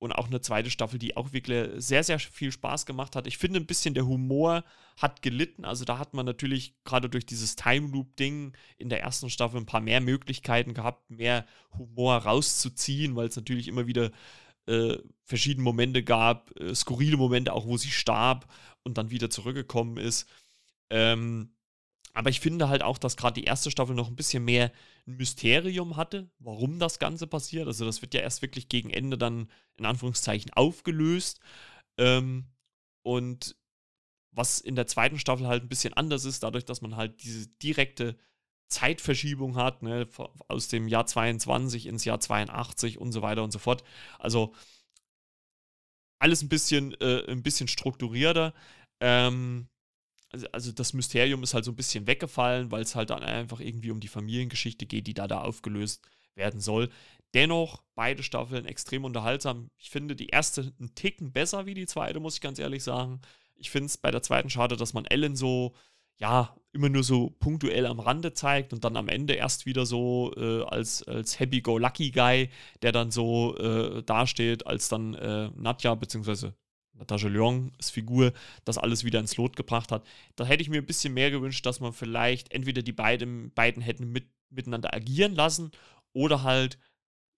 [0.00, 3.26] und auch eine zweite Staffel, die auch wirklich sehr, sehr viel Spaß gemacht hat.
[3.26, 4.64] Ich finde ein bisschen der Humor
[4.96, 5.66] hat gelitten.
[5.66, 9.66] Also da hat man natürlich gerade durch dieses Time Loop-Ding in der ersten Staffel ein
[9.66, 11.46] paar mehr Möglichkeiten gehabt, mehr
[11.78, 14.10] Humor rauszuziehen, weil es natürlich immer wieder
[14.66, 18.50] äh, verschiedene Momente gab, äh, skurrile Momente, auch wo sie starb
[18.82, 20.26] und dann wieder zurückgekommen ist.
[20.88, 21.52] Ähm,
[22.12, 24.72] aber ich finde halt auch, dass gerade die erste Staffel noch ein bisschen mehr
[25.06, 27.66] ein Mysterium hatte, warum das Ganze passiert.
[27.66, 31.40] Also das wird ja erst wirklich gegen Ende dann in Anführungszeichen aufgelöst.
[31.98, 32.46] Ähm,
[33.02, 33.56] und
[34.32, 37.48] was in der zweiten Staffel halt ein bisschen anders ist, dadurch, dass man halt diese
[37.48, 38.16] direkte
[38.68, 40.08] Zeitverschiebung hat, ne,
[40.48, 43.82] aus dem Jahr 22 ins Jahr 82 und so weiter und so fort.
[44.18, 44.54] Also
[46.20, 48.54] alles ein bisschen, äh, ein bisschen strukturierter.
[49.00, 49.68] Ähm,
[50.32, 53.60] also, also das Mysterium ist halt so ein bisschen weggefallen, weil es halt dann einfach
[53.60, 56.02] irgendwie um die Familiengeschichte geht, die da da aufgelöst
[56.34, 56.88] werden soll.
[57.34, 59.70] Dennoch beide Staffeln extrem unterhaltsam.
[59.76, 63.20] Ich finde die erste einen Ticken besser wie die zweite, muss ich ganz ehrlich sagen.
[63.56, 65.74] Ich finde es bei der zweiten schade, dass man Ellen so
[66.20, 70.32] ja, immer nur so punktuell am Rande zeigt und dann am Ende erst wieder so
[70.36, 72.50] äh, als, als Happy-Go-Lucky-Guy,
[72.82, 76.50] der dann so äh, dasteht, als dann äh, Nadja bzw.
[77.00, 78.32] Natascha Lyons Figur
[78.64, 80.06] das alles wieder ins Lot gebracht hat.
[80.36, 83.82] Da hätte ich mir ein bisschen mehr gewünscht, dass man vielleicht entweder die beiden, beiden
[83.82, 85.72] hätten mit, miteinander agieren lassen
[86.12, 86.78] oder halt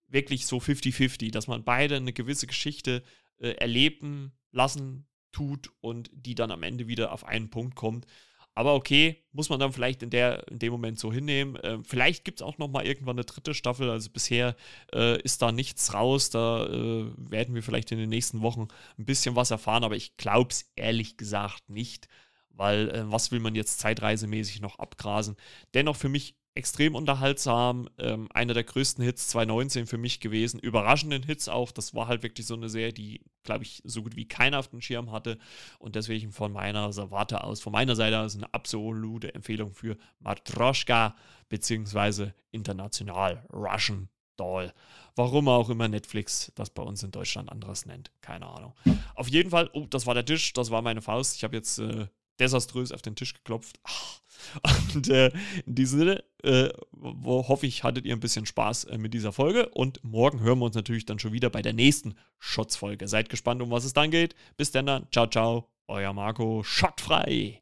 [0.08, 3.02] wirklich so 50-50, dass man beide eine gewisse Geschichte
[3.38, 8.06] äh, erleben lassen tut und die dann am Ende wieder auf einen Punkt kommt.
[8.54, 11.56] Aber okay, muss man dann vielleicht in, der, in dem Moment so hinnehmen.
[11.56, 13.88] Äh, vielleicht gibt es auch noch mal irgendwann eine dritte Staffel.
[13.88, 14.56] Also bisher
[14.94, 16.28] äh, ist da nichts raus.
[16.30, 19.84] Da äh, werden wir vielleicht in den nächsten Wochen ein bisschen was erfahren.
[19.84, 22.08] Aber ich glaube es ehrlich gesagt nicht.
[22.50, 25.36] Weil äh, was will man jetzt zeitreisemäßig noch abgrasen?
[25.72, 27.88] Dennoch für mich extrem unterhaltsam.
[27.98, 30.60] Ähm, einer der größten Hits 2019 für mich gewesen.
[30.60, 31.72] Überraschenden Hits auch.
[31.72, 34.68] Das war halt wirklich so eine Serie, die, glaube ich, so gut wie keiner auf
[34.68, 35.38] dem Schirm hatte.
[35.78, 41.16] Und deswegen von meiner Warte aus, von meiner Seite aus eine absolute Empfehlung für Matroschka
[41.48, 44.72] beziehungsweise international Russian Doll.
[45.14, 48.10] Warum auch immer Netflix das bei uns in Deutschland anderes nennt.
[48.22, 48.74] Keine Ahnung.
[49.14, 51.36] Auf jeden Fall, oh, das war der Tisch, das war meine Faust.
[51.36, 52.06] Ich habe jetzt äh,
[52.42, 53.80] desaströs auf den Tisch geklopft.
[54.94, 55.30] Und äh,
[55.66, 59.32] in diesem Sinne, äh, wo, hoffe ich, hattet ihr ein bisschen Spaß äh, mit dieser
[59.32, 59.68] Folge.
[59.70, 63.08] Und morgen hören wir uns natürlich dann schon wieder bei der nächsten Shots-Folge.
[63.08, 64.34] Seid gespannt, um was es dann geht.
[64.56, 65.06] Bis dann, dann.
[65.12, 65.68] ciao, ciao.
[65.86, 67.61] Euer Marco, schottfrei.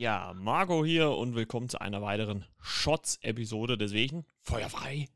[0.00, 3.76] Ja, Marco hier und willkommen zu einer weiteren Shots-Episode.
[3.76, 5.08] Deswegen Feuer frei.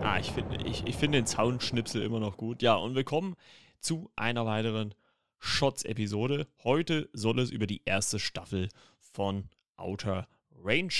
[0.00, 2.62] Ah, ich finde ich, ich find den Soundschnipsel immer noch gut.
[2.62, 3.34] Ja, und willkommen
[3.80, 4.94] zu einer weiteren
[5.40, 6.46] Shots-Episode.
[6.62, 8.68] Heute soll es über die erste Staffel
[9.00, 10.94] von Outer Range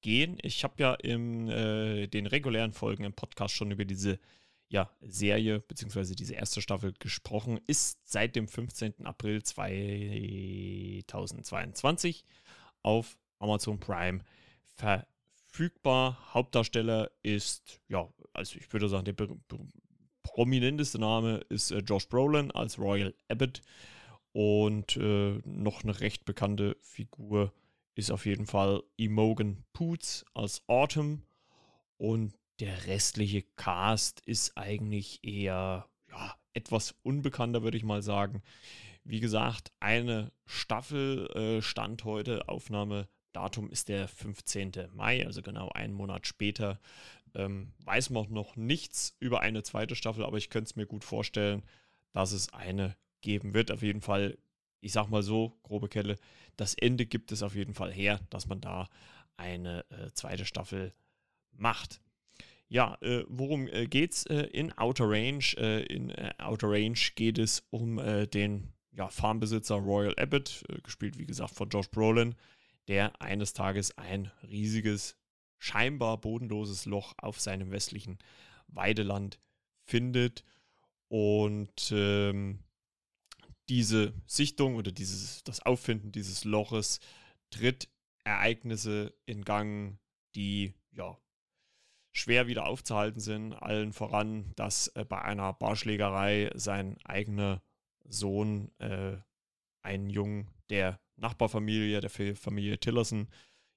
[0.00, 0.38] gehen.
[0.42, 4.20] Ich habe ja in äh, den regulären Folgen im Podcast schon über diese
[4.70, 6.14] ja, Serie bzw.
[6.14, 9.04] diese erste Staffel gesprochen, ist seit dem 15.
[9.04, 12.24] April 2022
[12.82, 14.20] auf Amazon Prime
[14.76, 16.16] verfügbar.
[16.32, 19.16] Hauptdarsteller ist, ja, also ich würde sagen, der
[20.22, 23.62] prominenteste Name ist äh, Josh Brolin als Royal Abbott
[24.32, 27.52] und äh, noch eine recht bekannte Figur
[27.96, 31.24] ist auf jeden Fall Imogen Poots als Autumn
[31.96, 38.42] und der restliche Cast ist eigentlich eher ja, etwas unbekannter, würde ich mal sagen.
[39.04, 42.48] Wie gesagt, eine Staffel äh, stand heute.
[42.48, 44.72] Aufnahmedatum ist der 15.
[44.92, 46.78] Mai, also genau einen Monat später.
[47.34, 51.04] Ähm, weiß man noch nichts über eine zweite Staffel, aber ich könnte es mir gut
[51.04, 51.62] vorstellen,
[52.12, 53.70] dass es eine geben wird.
[53.70, 54.36] Auf jeden Fall,
[54.80, 56.16] ich sag mal so, grobe Kelle,
[56.56, 58.88] das Ende gibt es auf jeden Fall her, dass man da
[59.36, 60.92] eine äh, zweite Staffel
[61.52, 62.00] macht.
[62.72, 65.44] Ja, äh, worum äh, geht's äh, in Outer Range?
[65.56, 71.18] Äh, in äh, Outer Range geht es um äh, den ja, Farmbesitzer Royal Abbott, gespielt
[71.18, 72.36] wie gesagt von Josh Brolin,
[72.86, 75.16] der eines Tages ein riesiges,
[75.58, 78.18] scheinbar bodenloses Loch auf seinem westlichen
[78.68, 79.40] Weideland
[79.84, 80.44] findet
[81.08, 82.60] und ähm,
[83.68, 87.00] diese Sichtung oder dieses, das Auffinden dieses Loches
[87.50, 87.88] tritt
[88.22, 89.98] Ereignisse in Gang,
[90.36, 91.16] die ja
[92.12, 93.54] schwer wieder aufzuhalten sind.
[93.54, 97.62] Allen voran, dass äh, bei einer Barschlägerei sein eigener
[98.04, 99.16] Sohn äh,
[99.82, 103.28] einen Jungen der Nachbarfamilie, der Familie Tillerson,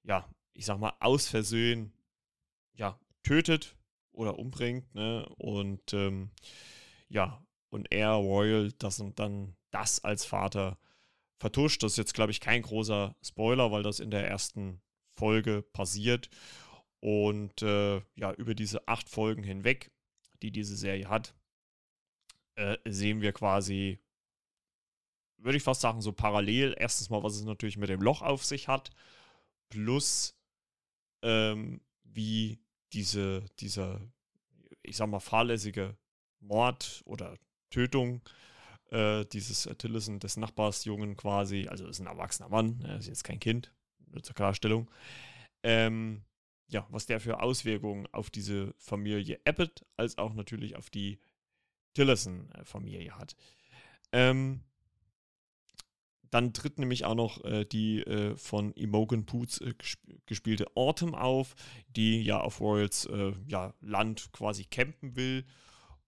[0.02, 1.92] ja, ich sag mal, aus Versehen,
[2.74, 3.76] ja, tötet
[4.12, 5.26] oder umbringt, ne?
[5.36, 6.30] Und ähm,
[7.08, 10.78] ja, und er, Royal, das und dann das als Vater
[11.38, 11.82] vertuscht.
[11.82, 14.80] Das ist jetzt, glaube ich, kein großer Spoiler, weil das in der ersten
[15.16, 16.30] Folge passiert.
[17.04, 19.90] Und äh, ja, über diese acht Folgen hinweg,
[20.40, 21.34] die diese Serie hat,
[22.54, 23.98] äh, sehen wir quasi,
[25.36, 26.74] würde ich fast sagen, so parallel.
[26.78, 28.90] Erstens mal, was es natürlich mit dem Loch auf sich hat
[29.68, 30.34] plus
[31.20, 32.58] ähm, wie
[32.94, 34.00] diese, dieser,
[34.82, 35.98] ich sag mal, fahrlässige
[36.40, 37.36] Mord oder
[37.68, 38.22] Tötung
[38.92, 43.40] äh, dieses Tillison, des Nachbarsjungen quasi, also ist ein erwachsener Mann, er ist jetzt kein
[43.40, 43.74] Kind,
[44.06, 44.90] nur zur Klarstellung,
[45.62, 46.24] ähm,
[46.68, 51.18] ja, was der für Auswirkungen auf diese Familie Abbott als auch natürlich auf die
[51.94, 53.36] Tillison-Familie hat.
[54.12, 54.60] Ähm,
[56.30, 59.74] dann tritt nämlich auch noch äh, die äh, von Imogen Poots äh,
[60.26, 61.54] gespielte Autumn auf,
[61.86, 65.44] die ja auf Royals äh, ja, Land quasi campen will.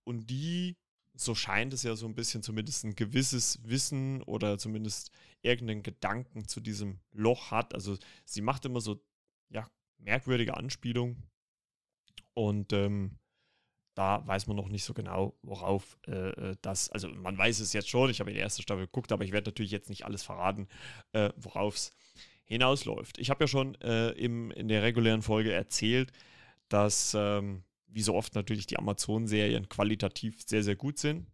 [0.03, 0.77] Und die,
[1.15, 6.49] so scheint es ja so ein bisschen zumindest ein gewisses Wissen oder zumindest irgendeinen Gedanken
[6.49, 7.73] zu diesem Loch hat.
[7.73, 9.01] Also sie macht immer so
[9.51, 11.23] ja, merkwürdige Anspielungen.
[12.35, 13.19] Und ähm,
[13.95, 17.73] da weiß man noch nicht so genau, worauf äh, äh, das, also man weiß es
[17.73, 20.05] jetzt schon, ich habe in der ersten Staffel geguckt, aber ich werde natürlich jetzt nicht
[20.05, 20.69] alles verraten,
[21.13, 21.93] äh, worauf es
[22.45, 23.19] hinausläuft.
[23.19, 26.13] Ich habe ja schon äh, im, in der regulären Folge erzählt,
[26.69, 31.27] dass, ähm, wie so oft natürlich, die Amazon-Serien qualitativ sehr, sehr gut sind.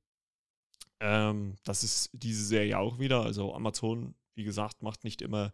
[1.01, 3.23] Ähm, das ist diese Serie auch wieder.
[3.23, 5.53] Also Amazon wie gesagt, macht nicht immer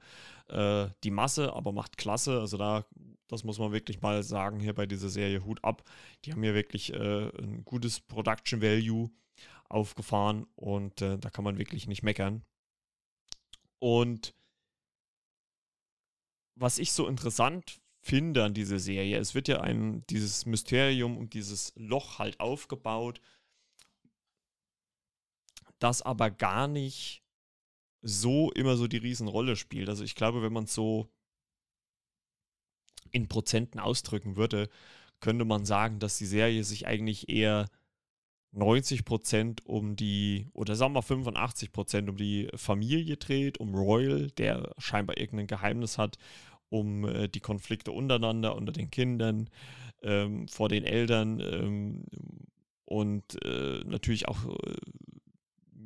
[0.49, 2.41] äh, die Masse, aber macht klasse.
[2.41, 2.85] Also da,
[3.29, 5.83] das muss man wirklich mal sagen, hier bei dieser Serie Hut ab.
[6.25, 9.11] Die haben hier wirklich äh, ein gutes Production Value
[9.69, 12.43] aufgefahren und äh, da kann man wirklich nicht meckern.
[13.79, 14.35] Und
[16.55, 21.35] was ich so interessant finde an dieser Serie, es wird ja ein, dieses Mysterium und
[21.35, 23.21] dieses Loch halt aufgebaut,
[25.79, 27.23] das aber gar nicht
[28.09, 29.89] so immer so die Riesenrolle spielt.
[29.89, 31.09] Also ich glaube, wenn man es so
[33.11, 34.69] in Prozenten ausdrücken würde,
[35.21, 37.67] könnte man sagen, dass die Serie sich eigentlich eher
[38.53, 44.31] 90 Prozent um die, oder sagen wir 85 Prozent um die Familie dreht, um Royal,
[44.33, 46.19] der scheinbar irgendein Geheimnis hat,
[46.71, 49.51] um äh, die Konflikte untereinander, unter den Kindern,
[50.03, 52.05] ähm, vor den Eltern ähm,
[52.85, 54.77] und äh, natürlich auch äh,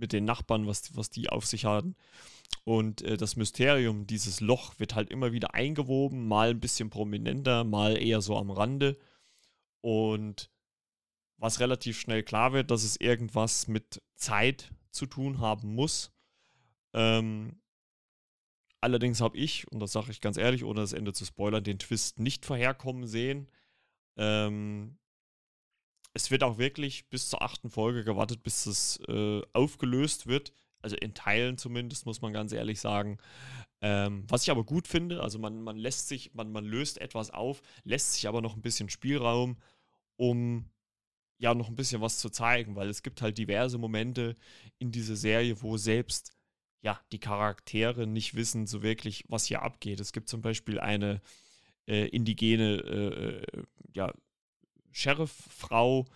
[0.03, 1.95] mit den Nachbarn, was, was die auf sich haben.
[2.65, 7.65] Und äh, das Mysterium, dieses Loch, wird halt immer wieder eingewoben, mal ein bisschen prominenter,
[7.65, 8.99] mal eher so am Rande.
[9.81, 10.51] Und
[11.39, 16.13] was relativ schnell klar wird, dass es irgendwas mit Zeit zu tun haben muss.
[16.93, 17.61] Ähm,
[18.81, 21.79] allerdings habe ich, und das sage ich ganz ehrlich, ohne das Ende zu spoilern, den
[21.79, 23.49] Twist nicht vorherkommen sehen.
[24.17, 24.99] Ähm,
[26.15, 30.53] es wird auch wirklich bis zur achten Folge gewartet, bis es äh, aufgelöst wird.
[30.81, 33.19] Also in Teilen zumindest, muss man ganz ehrlich sagen.
[33.81, 37.31] Ähm, was ich aber gut finde, also man, man lässt sich, man, man löst etwas
[37.31, 39.57] auf, lässt sich aber noch ein bisschen Spielraum,
[40.17, 40.71] um
[41.39, 44.37] ja noch ein bisschen was zu zeigen, weil es gibt halt diverse Momente
[44.79, 46.33] in dieser Serie, wo selbst
[46.83, 50.01] ja die Charaktere nicht wissen so wirklich, was hier abgeht.
[50.01, 51.21] Es gibt zum Beispiel eine
[51.89, 53.63] äh, indigene äh, äh
[53.95, 54.13] ja,
[54.93, 56.07] Sheriff-Frau,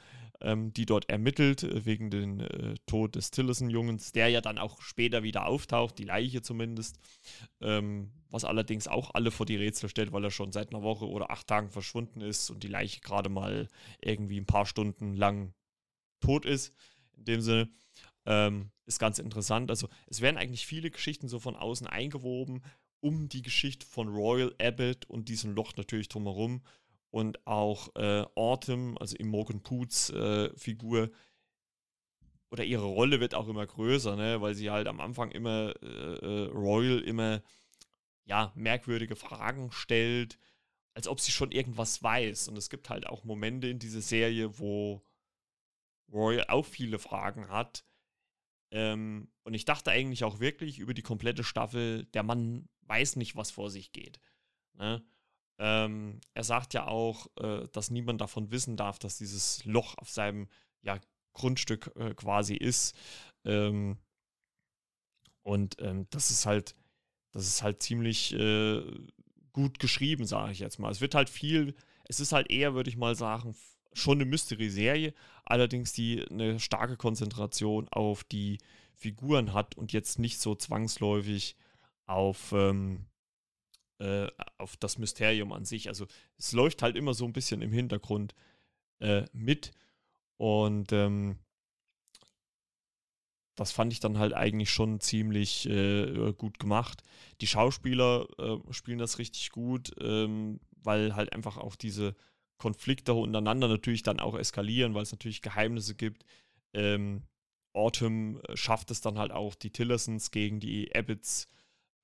[0.40, 4.80] ähm, die dort ermittelt äh, wegen dem äh, Tod des Tillison-Jungens, der ja dann auch
[4.82, 6.98] später wieder auftaucht, die Leiche zumindest,
[7.60, 11.08] ähm, was allerdings auch alle vor die Rätsel stellt, weil er schon seit einer Woche
[11.08, 13.68] oder acht Tagen verschwunden ist und die Leiche gerade mal
[14.00, 15.54] irgendwie ein paar Stunden lang
[16.20, 16.74] tot ist.
[17.16, 17.70] In dem Sinne
[18.26, 19.70] ähm, ist ganz interessant.
[19.70, 22.62] Also es werden eigentlich viele Geschichten so von außen eingewoben,
[23.00, 26.62] um die Geschichte von Royal Abbott und diesem Loch natürlich drumherum
[27.16, 31.10] und auch äh, Autumn, also Imogen Poots äh, Figur,
[32.50, 34.42] oder ihre Rolle wird auch immer größer, ne?
[34.42, 37.42] weil sie halt am Anfang immer äh, äh, Royal immer
[38.26, 40.38] ja, merkwürdige Fragen stellt,
[40.92, 42.48] als ob sie schon irgendwas weiß.
[42.48, 45.02] Und es gibt halt auch Momente in dieser Serie, wo
[46.12, 47.82] Royal auch viele Fragen hat.
[48.70, 53.36] Ähm, und ich dachte eigentlich auch wirklich über die komplette Staffel, der Mann weiß nicht,
[53.36, 54.20] was vor sich geht.
[54.74, 55.02] Ne?
[55.58, 60.10] Ähm, er sagt ja auch, äh, dass niemand davon wissen darf, dass dieses Loch auf
[60.10, 60.48] seinem
[60.82, 60.98] ja,
[61.32, 62.94] Grundstück äh, quasi ist.
[63.44, 63.98] Ähm,
[65.42, 66.74] und ähm, das ist halt,
[67.32, 68.82] das ist halt ziemlich äh,
[69.52, 70.90] gut geschrieben, sage ich jetzt mal.
[70.90, 73.54] Es wird halt viel, es ist halt eher, würde ich mal sagen,
[73.92, 78.58] schon eine Mystery-Serie, allerdings die eine starke Konzentration auf die
[78.94, 81.56] Figuren hat und jetzt nicht so zwangsläufig
[82.06, 83.06] auf, ähm,
[83.98, 84.28] äh,
[84.58, 85.88] auf das Mysterium an sich.
[85.88, 86.06] Also
[86.38, 88.34] es läuft halt immer so ein bisschen im Hintergrund
[89.00, 89.72] äh, mit.
[90.36, 91.38] Und ähm,
[93.56, 97.02] das fand ich dann halt eigentlich schon ziemlich äh, gut gemacht.
[97.40, 102.14] Die Schauspieler äh, spielen das richtig gut, ähm, weil halt einfach auch diese
[102.58, 106.24] Konflikte untereinander natürlich dann auch eskalieren, weil es natürlich Geheimnisse gibt.
[106.74, 107.22] Ähm,
[107.72, 111.48] Autumn äh, schafft es dann halt auch, die Tillersons gegen die Abbotts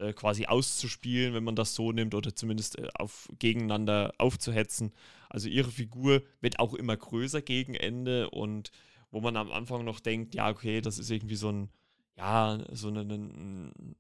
[0.03, 4.93] äh, quasi auszuspielen, wenn man das so nimmt, oder zumindest äh, auf, gegeneinander aufzuhetzen.
[5.29, 8.71] Also ihre Figur wird auch immer größer gegen Ende und
[9.11, 11.69] wo man am Anfang noch denkt, ja, okay, das ist irgendwie so ein,
[12.17, 13.95] ja, so ein, ein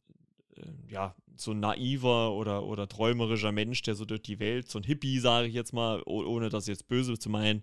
[0.57, 4.79] äh, ja, so ein naiver oder, oder träumerischer Mensch, der so durch die Welt, so
[4.79, 7.63] ein Hippie, sage ich jetzt mal, ohne das jetzt böse zu meinen,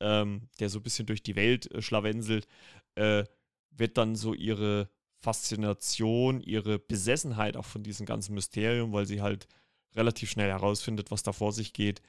[0.00, 2.46] ähm, der so ein bisschen durch die Welt äh, schlawenselt,
[2.94, 3.24] äh,
[3.70, 4.88] wird dann so ihre
[5.20, 9.48] Faszination, ihre Besessenheit auch von diesem ganzen Mysterium, weil sie halt
[9.94, 12.02] relativ schnell herausfindet, was da vor sich geht,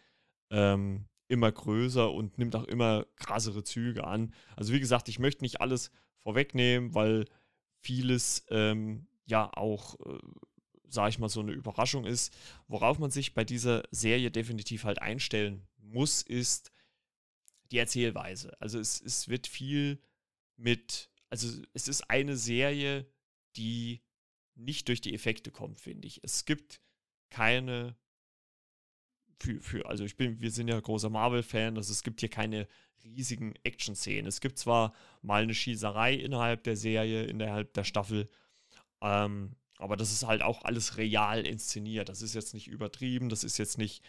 [0.51, 4.33] ähm, immer größer und nimmt auch immer krassere Züge an.
[4.55, 7.25] Also wie gesagt, ich möchte nicht alles vorwegnehmen, weil
[7.81, 10.19] vieles ähm, ja auch, äh,
[10.87, 12.35] sage ich mal, so eine Überraschung ist.
[12.67, 16.71] Worauf man sich bei dieser Serie definitiv halt einstellen muss, ist
[17.71, 18.59] die Erzählweise.
[18.59, 20.01] Also es, es wird viel
[20.57, 23.05] mit, also es ist eine Serie,
[23.55, 24.01] die
[24.55, 26.19] nicht durch die Effekte kommt, finde ich.
[26.23, 26.81] Es gibt
[27.29, 27.95] keine
[29.41, 32.67] für, für, also ich bin, wir sind ja großer Marvel-Fan, also es gibt hier keine
[33.03, 34.27] riesigen Action-Szenen.
[34.27, 38.29] Es gibt zwar mal eine Schießerei innerhalb der Serie, innerhalb der Staffel,
[39.01, 42.09] ähm, aber das ist halt auch alles real inszeniert.
[42.09, 44.03] Das ist jetzt nicht übertrieben, das ist jetzt nicht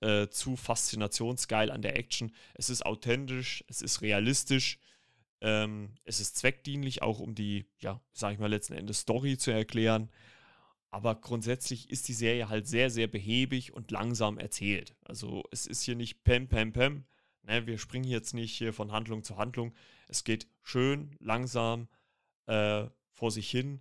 [0.00, 2.30] äh, zu faszinationsgeil an der Action.
[2.52, 4.78] Es ist authentisch, es ist realistisch,
[5.40, 9.50] ähm, es ist zweckdienlich, auch um die, ja, sag ich mal, letzten Endes Story zu
[9.50, 10.10] erklären.
[10.90, 14.94] Aber grundsätzlich ist die Serie halt sehr, sehr behäbig und langsam erzählt.
[15.02, 17.04] Also es ist hier nicht pem, pem, pem.
[17.42, 19.74] Ne, wir springen jetzt nicht hier von Handlung zu Handlung.
[20.08, 21.88] Es geht schön, langsam
[22.46, 23.80] äh, vor sich hin.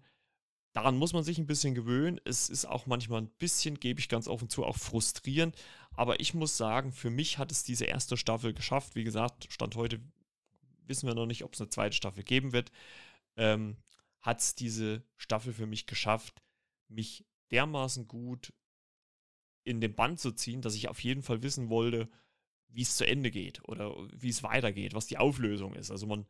[0.74, 2.20] Daran muss man sich ein bisschen gewöhnen.
[2.26, 5.56] Es ist auch manchmal ein bisschen, gebe ich ganz offen zu, auch frustrierend.
[5.96, 8.96] Aber ich muss sagen, für mich hat es diese erste Staffel geschafft.
[8.96, 10.00] Wie gesagt, Stand heute
[10.88, 12.72] wissen wir noch nicht, ob es eine zweite Staffel geben wird.
[13.36, 13.78] Ähm,
[14.22, 16.42] hat es diese Staffel für mich geschafft,
[16.88, 18.54] mich dermaßen gut
[19.64, 22.10] in den Band zu ziehen, dass ich auf jeden Fall wissen wollte,
[22.68, 25.92] wie es zu Ende geht oder wie es weitergeht, was die Auflösung ist.
[25.92, 26.26] Also man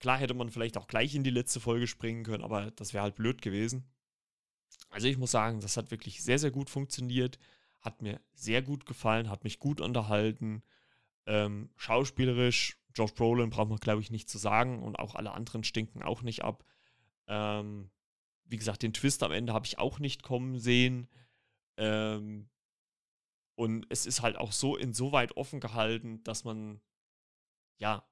[0.00, 3.02] Klar hätte man vielleicht auch gleich in die letzte Folge springen können, aber das wäre
[3.02, 3.84] halt blöd gewesen.
[4.90, 7.38] Also ich muss sagen, das hat wirklich sehr, sehr gut funktioniert.
[7.80, 10.62] Hat mir sehr gut gefallen, hat mich gut unterhalten.
[11.26, 15.64] Ähm, schauspielerisch, Josh Brolin braucht man, glaube ich, nicht zu sagen und auch alle anderen
[15.64, 16.64] stinken auch nicht ab.
[17.28, 17.90] Ähm,
[18.44, 21.08] wie gesagt, den Twist am Ende habe ich auch nicht kommen sehen.
[21.76, 22.48] Ähm,
[23.54, 26.80] und es ist halt auch so insoweit offen gehalten, dass man
[27.78, 28.04] ja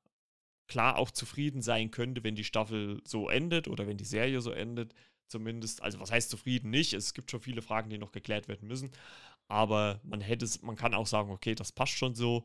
[0.67, 4.51] klar auch zufrieden sein könnte, wenn die Staffel so endet oder wenn die Serie so
[4.51, 4.95] endet.
[5.29, 6.93] Zumindest, also was heißt zufrieden nicht?
[6.93, 8.91] Es gibt schon viele Fragen, die noch geklärt werden müssen.
[9.49, 12.45] Aber man hätte man kann auch sagen, okay, das passt schon so.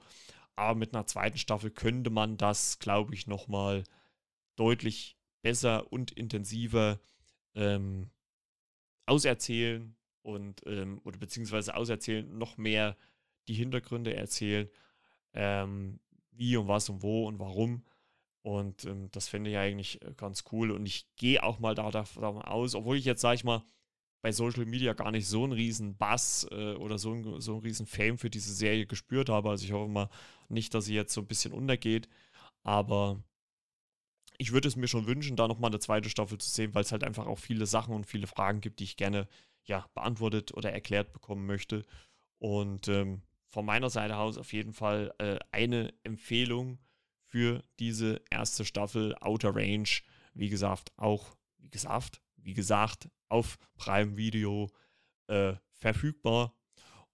[0.55, 3.83] Aber mit einer zweiten Staffel könnte man das, glaube ich, nochmal
[4.55, 6.99] deutlich besser und intensiver
[7.55, 8.09] ähm,
[9.05, 12.95] auserzählen und ähm, oder beziehungsweise auserzählen, noch mehr
[13.47, 14.69] die Hintergründe erzählen,
[15.33, 15.99] ähm,
[16.31, 17.83] wie und was und wo und warum.
[18.43, 20.71] Und ähm, das finde ich eigentlich äh, ganz cool.
[20.71, 23.63] Und ich gehe auch mal da, davon aus, obwohl ich jetzt, sage ich mal,
[24.21, 27.61] bei Social Media gar nicht so einen riesen Bass äh, oder so, ein, so einen
[27.61, 29.49] riesen Fame für diese Serie gespürt habe.
[29.49, 30.09] Also ich hoffe mal
[30.49, 32.07] nicht, dass sie jetzt so ein bisschen untergeht.
[32.63, 33.23] Aber
[34.37, 36.91] ich würde es mir schon wünschen, da nochmal eine zweite Staffel zu sehen, weil es
[36.91, 39.27] halt einfach auch viele Sachen und viele Fragen gibt, die ich gerne
[39.65, 41.83] ja, beantwortet oder erklärt bekommen möchte.
[42.37, 46.79] Und ähm, von meiner Seite aus auf jeden Fall äh, eine Empfehlung
[47.25, 49.89] für diese erste Staffel Outer Range.
[50.33, 54.69] Wie gesagt, auch, wie gesagt, wie gesagt, auf Prime Video
[55.27, 56.53] äh, verfügbar.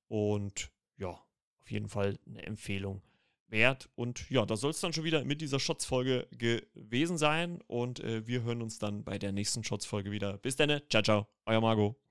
[0.08, 3.02] Und ja, auf jeden Fall eine Empfehlung
[3.48, 3.90] wert.
[3.96, 7.62] Und ja, das soll es dann schon wieder mit dieser Shots-Folge gewesen sein.
[7.68, 10.38] Und äh, wir hören uns dann bei der nächsten Shots-Folge wieder.
[10.38, 10.82] Bis dann.
[10.90, 11.28] Ciao, ciao.
[11.46, 12.07] Euer Margot.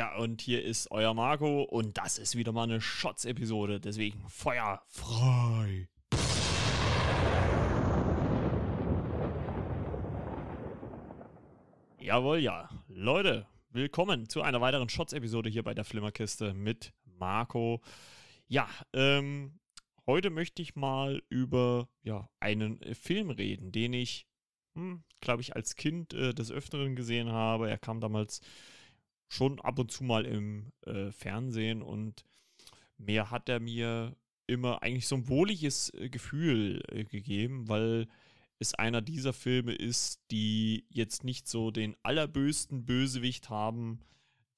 [0.00, 3.80] Ja, und hier ist euer Marco und das ist wieder mal eine Shots-Episode.
[3.80, 5.90] Deswegen Feuer frei.
[11.98, 12.70] Jawohl, ja.
[12.88, 17.82] Leute, willkommen zu einer weiteren Shots-Episode hier bei der Flimmerkiste mit Marco.
[18.46, 19.60] Ja, ähm,
[20.06, 24.26] heute möchte ich mal über ja, einen Film reden, den ich,
[24.76, 27.68] hm, glaube ich, als Kind äh, des Öfteren gesehen habe.
[27.68, 28.40] Er kam damals
[29.30, 32.24] schon ab und zu mal im äh, Fernsehen und
[32.98, 34.16] mehr hat er mir
[34.48, 38.08] immer eigentlich so ein wohliges äh, Gefühl äh, gegeben, weil
[38.58, 44.00] es einer dieser Filme ist, die jetzt nicht so den allerbösten Bösewicht haben,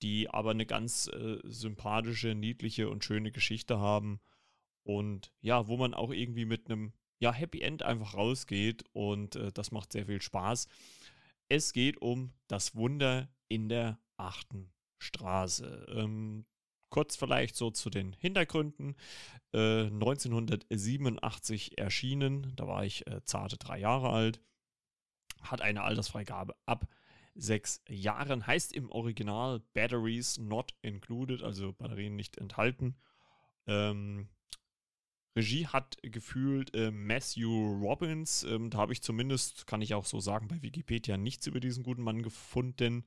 [0.00, 4.20] die aber eine ganz äh, sympathische, niedliche und schöne Geschichte haben
[4.84, 9.52] und ja, wo man auch irgendwie mit einem ja, Happy End einfach rausgeht und äh,
[9.52, 10.66] das macht sehr viel Spaß.
[11.50, 15.86] Es geht um das Wunder in der achten Straße.
[15.94, 16.44] Ähm,
[16.90, 18.96] kurz vielleicht so zu den Hintergründen.
[19.52, 24.40] Äh, 1987 erschienen, da war ich äh, zarte drei Jahre alt,
[25.40, 26.86] hat eine Altersfreigabe ab
[27.34, 32.96] sechs Jahren, heißt im Original Batteries not included, also Batterien nicht enthalten.
[33.66, 34.28] Ähm,
[35.34, 37.48] Regie hat gefühlt äh, Matthew
[37.82, 38.44] Robbins.
[38.44, 41.82] Ähm, da habe ich zumindest, kann ich auch so sagen, bei Wikipedia nichts über diesen
[41.82, 43.04] guten Mann gefunden.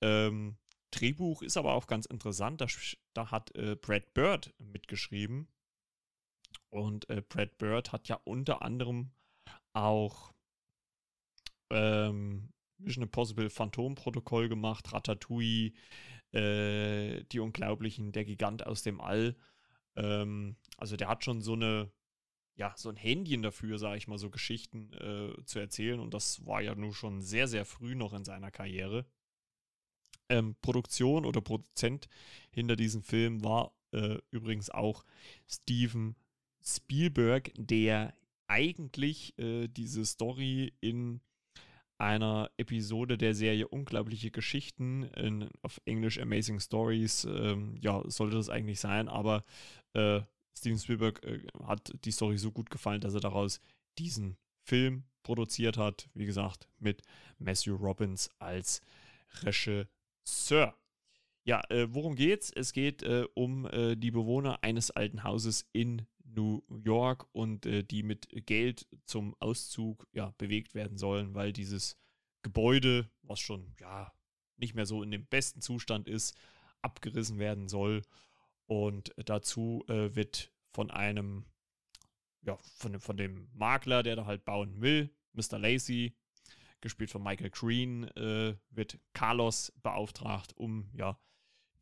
[0.00, 0.56] Ähm,
[0.90, 2.60] Drehbuch ist aber auch ganz interessant.
[2.60, 2.66] Da,
[3.12, 5.48] da hat äh, Brad Bird mitgeschrieben.
[6.70, 9.10] Und äh, Brad Bird hat ja unter anderem
[9.74, 10.32] auch
[11.70, 15.72] ähm, Mission Impossible Phantom Protokoll gemacht, Ratatouille,
[16.32, 19.36] äh, Die Unglaublichen, Der Gigant aus dem All.
[19.98, 21.90] Ähm, also der hat schon so eine,
[22.54, 26.00] ja, so ein Händchen dafür, sage ich mal, so Geschichten äh, zu erzählen.
[26.00, 29.04] Und das war ja nur schon sehr, sehr früh noch in seiner Karriere.
[30.28, 32.08] Ähm, Produktion oder Produzent
[32.50, 35.04] hinter diesem Film war äh, übrigens auch
[35.46, 36.14] Steven
[36.62, 38.14] Spielberg, der
[38.46, 41.20] eigentlich äh, diese Story in
[41.98, 48.48] einer Episode der Serie Unglaubliche Geschichten, in, auf Englisch Amazing Stories, ähm, ja, sollte das
[48.48, 49.44] eigentlich sein, aber
[49.94, 50.20] äh,
[50.56, 53.60] Steven Spielberg äh, hat die Story so gut gefallen, dass er daraus
[53.98, 56.08] diesen Film produziert hat.
[56.14, 57.02] Wie gesagt, mit
[57.38, 58.80] Matthew Robbins als
[59.42, 60.76] Regisseur.
[61.44, 62.50] Ja, äh, worum geht's?
[62.50, 67.82] Es geht äh, um äh, die Bewohner eines alten Hauses in New York und äh,
[67.82, 71.96] die mit Geld zum Auszug ja, bewegt werden sollen, weil dieses
[72.42, 74.12] Gebäude, was schon ja
[74.56, 76.36] nicht mehr so in dem besten Zustand ist,
[76.82, 78.02] abgerissen werden soll.
[78.68, 81.46] Und dazu äh, wird von einem,
[82.42, 85.58] ja, von, von dem Makler, der da halt bauen will, Mr.
[85.58, 86.14] Lacey,
[86.80, 91.18] gespielt von Michael Green, äh, wird Carlos beauftragt, um ja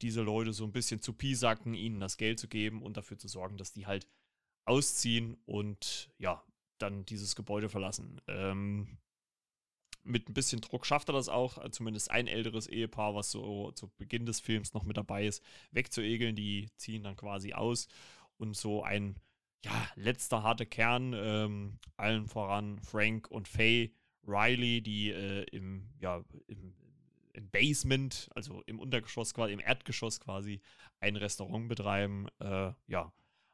[0.01, 3.28] diese Leute so ein bisschen zu piesacken, ihnen das Geld zu geben und dafür zu
[3.28, 4.07] sorgen, dass die halt
[4.64, 6.43] ausziehen und ja,
[6.78, 8.20] dann dieses Gebäude verlassen.
[8.26, 8.99] Ähm,
[10.07, 13.72] mit ein bisschen Druck schafft er das auch, äh, zumindest ein älteres Ehepaar, was so
[13.72, 15.42] zu Beginn des Films noch mit dabei ist,
[15.72, 16.36] wegzuegeln.
[16.36, 17.88] Die ziehen dann quasi aus
[18.38, 19.16] und so ein
[19.64, 23.92] ja, letzter harter Kern, ähm, allen voran Frank und Faye
[24.26, 26.74] Riley, die äh, im, ja, im,
[27.32, 30.61] im, Basement, also im Untergeschoss quasi, im Erdgeschoss quasi,
[31.00, 32.26] ein Restaurant betreiben.
[32.40, 33.12] Äh, ja,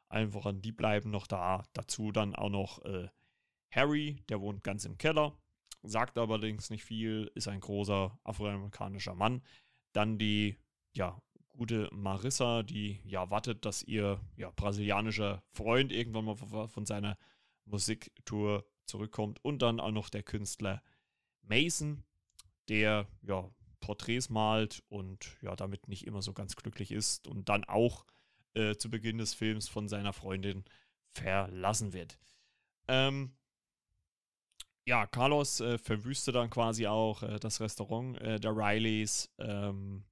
[0.09, 1.63] allen voran, die bleiben noch da.
[1.73, 3.09] Dazu dann auch noch äh,
[3.71, 5.35] Harry, der wohnt ganz im Keller,
[5.83, 9.41] sagt allerdings nicht viel, ist ein großer afroamerikanischer Mann.
[9.91, 10.57] Dann die,
[10.93, 11.21] ja,
[11.51, 17.17] gute Marissa, die ja wartet, dass ihr ja, brasilianischer Freund irgendwann mal von seiner
[17.65, 19.43] Musiktour zurückkommt.
[19.43, 20.81] Und dann auch noch der Künstler
[21.43, 22.03] Mason,
[22.69, 27.65] der ja Porträts malt und ja damit nicht immer so ganz glücklich ist und dann
[27.65, 28.05] auch
[28.53, 30.63] äh, zu Beginn des Films von seiner Freundin
[31.11, 32.17] verlassen wird.
[32.87, 33.35] Ähm,
[34.85, 40.03] ja, Carlos äh, verwüste dann quasi auch äh, das Restaurant äh, der Rileys, ähm,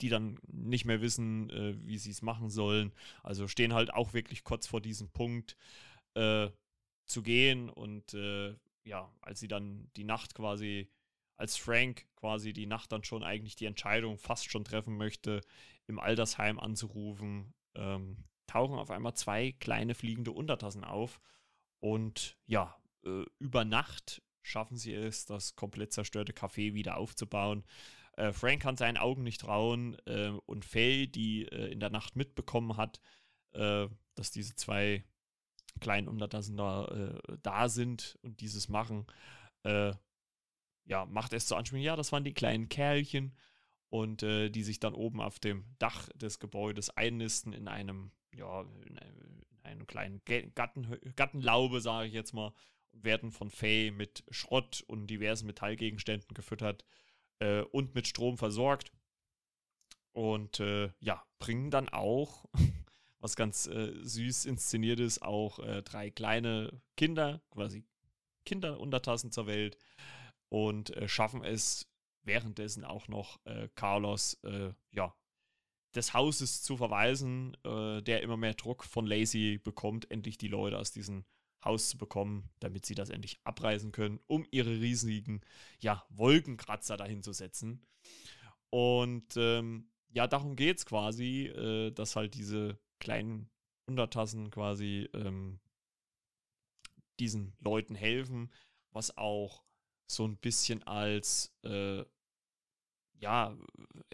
[0.00, 2.92] die dann nicht mehr wissen, äh, wie sie es machen sollen.
[3.22, 5.56] Also stehen halt auch wirklich kurz vor diesem Punkt
[6.14, 6.50] äh,
[7.06, 8.14] zu gehen und
[8.84, 10.88] ja, als sie dann die Nacht quasi,
[11.36, 15.40] als Frank quasi die Nacht dann schon eigentlich die Entscheidung fast schon treffen möchte,
[15.86, 21.20] im Altersheim anzurufen, ähm, tauchen auf einmal zwei kleine fliegende Untertassen auf.
[21.80, 27.64] Und ja, äh, über Nacht schaffen sie es, das komplett zerstörte Café wieder aufzubauen.
[28.16, 32.16] Äh, Frank kann seinen Augen nicht trauen äh, und Faye, die äh, in der Nacht
[32.16, 33.00] mitbekommen hat,
[33.52, 35.04] äh, dass diese zwei
[35.80, 39.06] kleinen Untertassen da, äh, da sind und dieses machen,
[39.64, 43.32] ja, macht es zu Anspielung, ja, das waren die kleinen Kerlchen
[43.88, 48.62] und äh, die sich dann oben auf dem Dach des Gebäudes einnisten in einem, ja,
[48.62, 52.52] in einem, in einem kleinen Gatten, Gattenlaube, sage ich jetzt mal,
[52.92, 56.84] werden von Faye mit Schrott und diversen Metallgegenständen gefüttert
[57.38, 58.92] äh, und mit Strom versorgt.
[60.12, 62.44] Und äh, ja, bringen dann auch,
[63.18, 67.84] was ganz äh, süß inszeniert ist, auch äh, drei kleine Kinder, quasi
[68.44, 69.78] Kinderuntertassen zur Welt
[70.48, 71.88] und äh, schaffen es
[72.24, 74.40] währenddessen auch noch äh, Carlos,
[74.92, 75.16] ja,
[75.94, 80.92] des Hauses zu verweisen, der immer mehr Druck von Lacey bekommt, endlich die Leute aus
[80.92, 81.26] diesem
[81.64, 85.40] Haus zu bekommen, damit sie das endlich abreißen können, um ihre riesigen
[85.80, 87.86] ja, Wolkenkratzer dahin zu setzen.
[88.70, 93.50] Und ähm, ja, darum geht es quasi, äh, dass halt diese kleinen
[93.86, 95.60] Untertassen quasi ähm,
[97.20, 98.50] diesen Leuten helfen,
[98.90, 99.64] was auch
[100.06, 102.04] so ein bisschen als äh,
[103.22, 103.56] ja,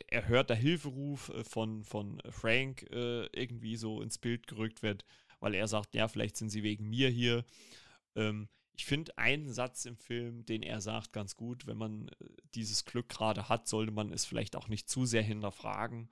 [0.09, 5.05] erhörter Hilferuf äh, von, von Frank äh, irgendwie so ins Bild gerückt wird,
[5.41, 7.45] weil er sagt, ja, vielleicht sind sie wegen mir hier.
[8.15, 11.67] Ähm, ich finde einen Satz im Film, den er sagt, ganz gut.
[11.67, 12.15] Wenn man äh,
[12.55, 16.11] dieses Glück gerade hat, sollte man es vielleicht auch nicht zu sehr hinterfragen.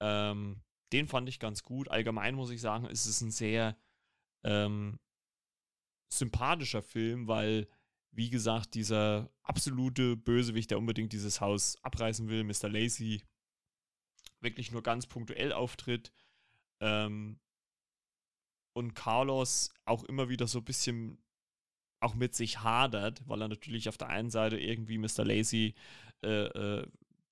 [0.00, 0.62] Ähm,
[0.92, 1.90] den fand ich ganz gut.
[1.90, 3.76] Allgemein muss ich sagen, ist es ein sehr
[4.44, 4.98] ähm,
[6.12, 7.66] sympathischer Film, weil,
[8.10, 12.68] wie gesagt, dieser absolute Bösewicht, der unbedingt dieses Haus abreißen will, Mr.
[12.68, 13.22] Lacey,
[14.40, 16.12] wirklich nur ganz punktuell auftritt.
[16.80, 17.40] Ähm,
[18.72, 21.18] und Carlos auch immer wieder so ein bisschen
[22.00, 25.24] auch mit sich hadert, weil er natürlich auf der einen Seite irgendwie Mr.
[25.24, 25.74] Lazy
[26.22, 26.86] äh, äh,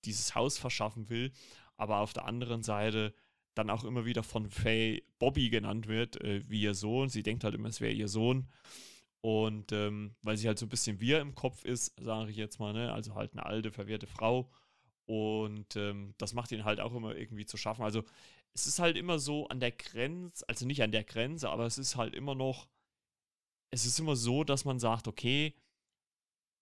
[0.05, 1.33] dieses Haus verschaffen will,
[1.77, 3.15] aber auf der anderen Seite
[3.55, 7.09] dann auch immer wieder von Faye Bobby genannt wird, äh, wie ihr Sohn.
[7.09, 8.49] Sie denkt halt immer, es wäre ihr Sohn.
[9.23, 12.59] Und ähm, weil sie halt so ein bisschen wir im Kopf ist, sage ich jetzt
[12.59, 12.93] mal, ne?
[12.93, 14.51] also halt eine alte, verwirrte Frau.
[15.05, 17.83] Und ähm, das macht ihn halt auch immer irgendwie zu schaffen.
[17.83, 18.05] Also
[18.55, 21.79] es ist halt immer so an der Grenze, also nicht an der Grenze, aber es
[21.79, 22.69] ist halt immer noch
[23.71, 25.55] es ist immer so, dass man sagt, okay,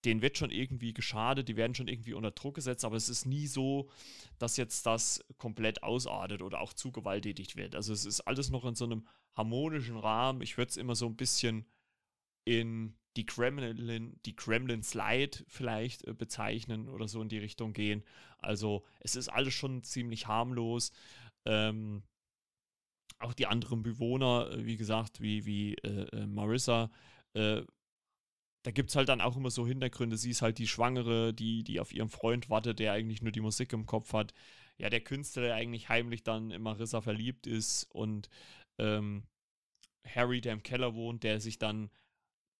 [0.04, 3.26] denen wird schon irgendwie geschadet, die werden schon irgendwie unter Druck gesetzt, aber es ist
[3.26, 3.90] nie so,
[4.38, 7.74] dass jetzt das komplett ausartet oder auch zu gewalttätigt wird.
[7.74, 10.42] Also es ist alles noch in so einem harmonischen Rahmen.
[10.42, 11.66] Ich würde es immer so ein bisschen
[12.44, 18.04] in die Kremlin, die Kremlin Slide vielleicht äh, bezeichnen oder so in die Richtung gehen.
[18.38, 20.92] Also es ist alles schon ziemlich harmlos.
[21.48, 22.02] Ähm,
[23.18, 26.90] auch die anderen Bewohner, äh, wie gesagt, wie, wie äh, äh, Marissa,
[27.34, 27.62] äh,
[28.64, 30.16] da gibt es halt dann auch immer so Hintergründe.
[30.16, 33.40] Sie ist halt die Schwangere, die, die auf ihren Freund wartet, der eigentlich nur die
[33.40, 34.34] Musik im Kopf hat.
[34.76, 38.28] Ja, der Künstler, der eigentlich heimlich dann in Marissa verliebt ist und
[38.78, 39.24] ähm,
[40.06, 41.90] Harry, der im Keller wohnt, der sich dann,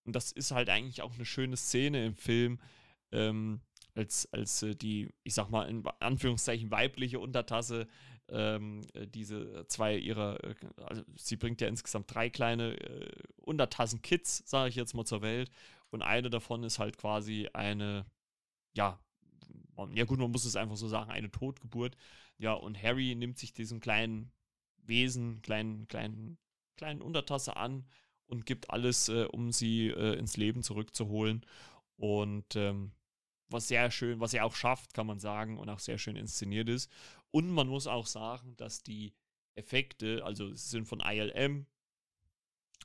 [0.05, 2.61] und das ist halt eigentlich auch eine schöne Szene im Film,
[3.13, 3.61] ähm,
[3.95, 7.87] als, als äh, die, ich sag mal, in Anführungszeichen weibliche Untertasse
[8.31, 10.55] ähm, äh, diese zwei ihrer, äh,
[10.85, 15.23] also sie bringt ja insgesamt drei kleine äh, Untertassen Kids, sage ich jetzt mal, zur
[15.23, 15.51] Welt.
[15.91, 18.07] Und eine davon ist halt quasi eine,
[18.75, 18.99] ja,
[19.93, 21.97] ja gut, man muss es einfach so sagen, eine Totgeburt.
[22.37, 24.33] Ja, und Harry nimmt sich diesen kleinen
[24.83, 26.39] Wesen, kleinen, kleinen,
[26.77, 27.87] kleinen Untertasse an
[28.27, 31.45] und gibt alles, äh, um sie äh, ins Leben zurückzuholen.
[31.97, 32.93] Und ähm,
[33.51, 36.69] was sehr schön, was er auch schafft, kann man sagen, und auch sehr schön inszeniert
[36.69, 36.91] ist.
[37.31, 39.15] Und man muss auch sagen, dass die
[39.55, 41.67] Effekte, also es sind von ILM,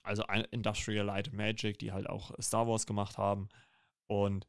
[0.01, 3.47] also Industrial Light Magic, die halt auch Star Wars gemacht haben.
[4.07, 4.47] Und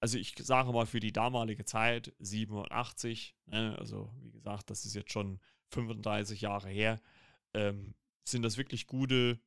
[0.00, 4.94] also ich sage mal für die damalige Zeit, 87, ne, also wie gesagt, das ist
[4.94, 5.40] jetzt schon
[5.70, 7.00] 35 Jahre her,
[7.54, 7.94] ähm,
[8.24, 9.40] sind das wirklich gute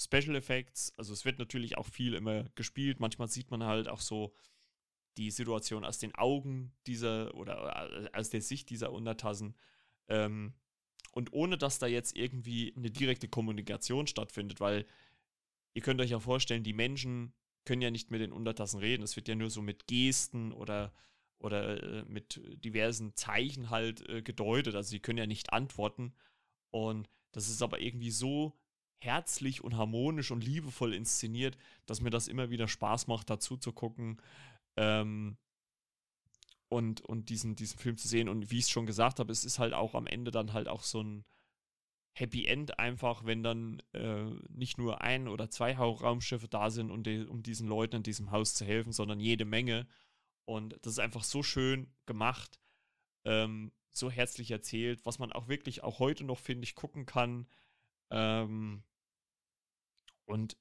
[0.00, 0.92] Special Effects.
[0.96, 3.00] Also es wird natürlich auch viel immer gespielt.
[3.00, 4.34] Manchmal sieht man halt auch so
[5.16, 9.54] die Situation aus den Augen dieser oder aus der Sicht dieser Untertassen.
[10.08, 10.54] Ähm,
[11.12, 14.84] und ohne dass da jetzt irgendwie eine direkte Kommunikation stattfindet, weil
[15.74, 17.32] ihr könnt euch ja vorstellen, die Menschen
[17.64, 19.02] können ja nicht mit den Untertassen reden.
[19.02, 20.92] Es wird ja nur so mit Gesten oder,
[21.38, 24.74] oder äh, mit diversen Zeichen halt äh, gedeutet.
[24.74, 26.12] Also sie können ja nicht antworten.
[26.70, 28.58] Und das ist aber irgendwie so
[29.00, 33.72] herzlich und harmonisch und liebevoll inszeniert, dass mir das immer wieder Spaß macht, dazu zu
[33.72, 34.20] gucken.
[34.76, 35.36] Ähm,
[36.68, 38.28] und, und diesen, diesen Film zu sehen.
[38.28, 40.68] Und wie ich es schon gesagt habe, es ist halt auch am Ende dann halt
[40.68, 41.24] auch so ein
[42.16, 47.02] Happy End einfach, wenn dann äh, nicht nur ein oder zwei Raumschiffe da sind, um,
[47.02, 49.86] die, um diesen Leuten in diesem Haus zu helfen, sondern jede Menge.
[50.44, 52.60] Und das ist einfach so schön gemacht,
[53.24, 57.46] ähm, so herzlich erzählt, was man auch wirklich auch heute noch, finde ich, gucken kann.
[58.10, 58.84] Ähm,
[60.24, 60.56] und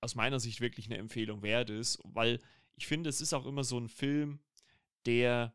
[0.00, 2.40] aus meiner Sicht wirklich eine Empfehlung wert ist, weil
[2.76, 4.38] ich finde, es ist auch immer so ein Film,
[5.06, 5.54] der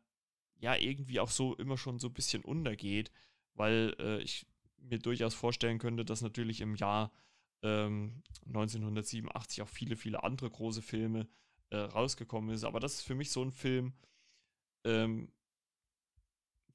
[0.56, 3.10] ja irgendwie auch so immer schon so ein bisschen untergeht,
[3.54, 4.46] weil äh, ich
[4.78, 7.12] mir durchaus vorstellen könnte, dass natürlich im Jahr
[7.62, 11.28] ähm, 1987 auch viele, viele andere große Filme
[11.70, 12.64] äh, rausgekommen ist.
[12.64, 13.92] Aber das ist für mich so ein Film,
[14.84, 15.32] ähm,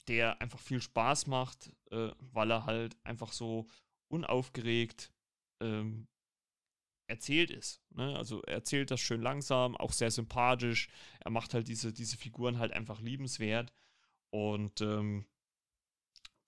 [0.07, 3.67] der einfach viel Spaß macht, äh, weil er halt einfach so
[4.07, 5.11] unaufgeregt
[5.59, 6.07] ähm,
[7.07, 7.81] erzählt ist.
[7.91, 8.15] Ne?
[8.15, 10.89] Also er erzählt das schön langsam, auch sehr sympathisch.
[11.19, 13.73] Er macht halt diese, diese Figuren halt einfach liebenswert.
[14.29, 15.25] Und ähm,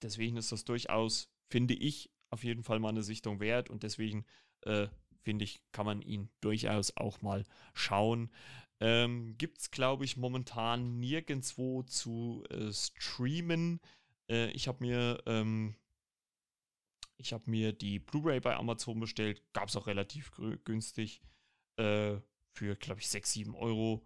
[0.02, 4.26] deswegen ist das durchaus, finde ich, auf jeden Fall mal eine Sichtung wert und deswegen
[4.62, 4.88] äh,
[5.22, 8.30] finde ich, kann man ihn durchaus auch mal schauen.
[8.80, 13.82] Ähm, Gibt es, glaube ich, momentan nirgendwo zu äh, streamen.
[14.30, 15.76] Äh, ich habe mir, ähm,
[17.20, 19.44] ich mir die Blu-ray bei Amazon bestellt.
[19.54, 20.32] Gab es auch relativ
[20.64, 21.22] günstig.
[21.78, 22.18] Äh,
[22.52, 24.06] für, glaube ich, 6, 7 Euro.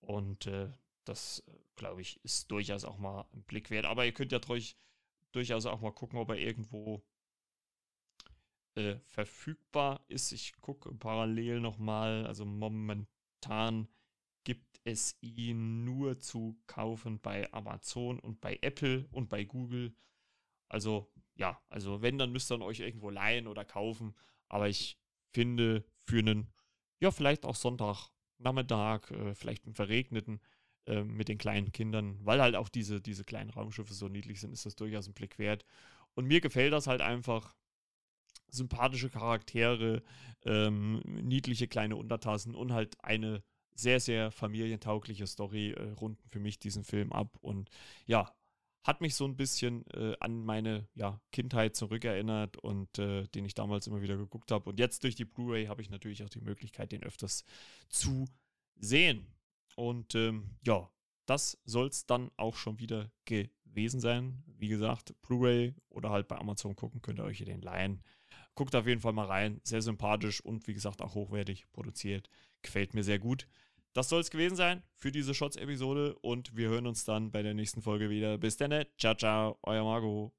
[0.00, 0.72] Und äh,
[1.04, 1.44] das,
[1.74, 3.84] glaube ich, ist durchaus auch mal ein Blick wert.
[3.84, 4.76] Aber ihr könnt ja durch,
[5.32, 7.04] durchaus auch mal gucken, ob er irgendwo
[8.76, 10.32] äh, verfügbar ist.
[10.32, 12.26] Ich gucke parallel nochmal.
[12.26, 13.88] Also momentan
[14.44, 19.94] gibt es ihn nur zu kaufen bei Amazon und bei Apple und bei Google.
[20.68, 24.14] Also ja, also wenn, dann müsst ihr euch irgendwo leihen oder kaufen.
[24.48, 24.98] Aber ich
[25.32, 26.52] finde für einen,
[27.00, 30.40] ja, vielleicht auch Sonntagnachmittag, äh, vielleicht einen verregneten,
[30.86, 34.52] äh, mit den kleinen Kindern, weil halt auch diese, diese kleinen Raumschiffe so niedlich sind,
[34.52, 35.64] ist das durchaus ein Blick wert.
[36.14, 37.54] Und mir gefällt das halt einfach.
[38.48, 40.02] Sympathische Charaktere,
[40.44, 43.42] ähm, niedliche kleine Untertassen und halt eine
[43.74, 47.36] sehr, sehr familientaugliche Story äh, runden für mich diesen Film ab.
[47.40, 47.70] Und
[48.06, 48.32] ja,
[48.86, 53.54] hat mich so ein bisschen äh, an meine ja, Kindheit zurückerinnert und äh, den ich
[53.54, 54.70] damals immer wieder geguckt habe.
[54.70, 57.44] Und jetzt durch die Blu-ray habe ich natürlich auch die Möglichkeit, den öfters
[57.88, 58.26] zu
[58.76, 59.26] sehen.
[59.74, 60.88] Und ähm, ja,
[61.26, 64.44] das soll es dann auch schon wieder gewesen sein.
[64.46, 68.04] Wie gesagt, Blu-ray oder halt bei Amazon gucken, könnt ihr euch hier den leihen.
[68.54, 69.60] Guckt auf jeden Fall mal rein.
[69.64, 72.30] Sehr sympathisch und wie gesagt auch hochwertig produziert.
[72.62, 73.48] Gefällt mir sehr gut.
[73.96, 77.54] Das soll es gewesen sein für diese Shots-Episode und wir hören uns dann bei der
[77.54, 78.36] nächsten Folge wieder.
[78.36, 80.34] Bis dann, ciao, ciao, euer Margot.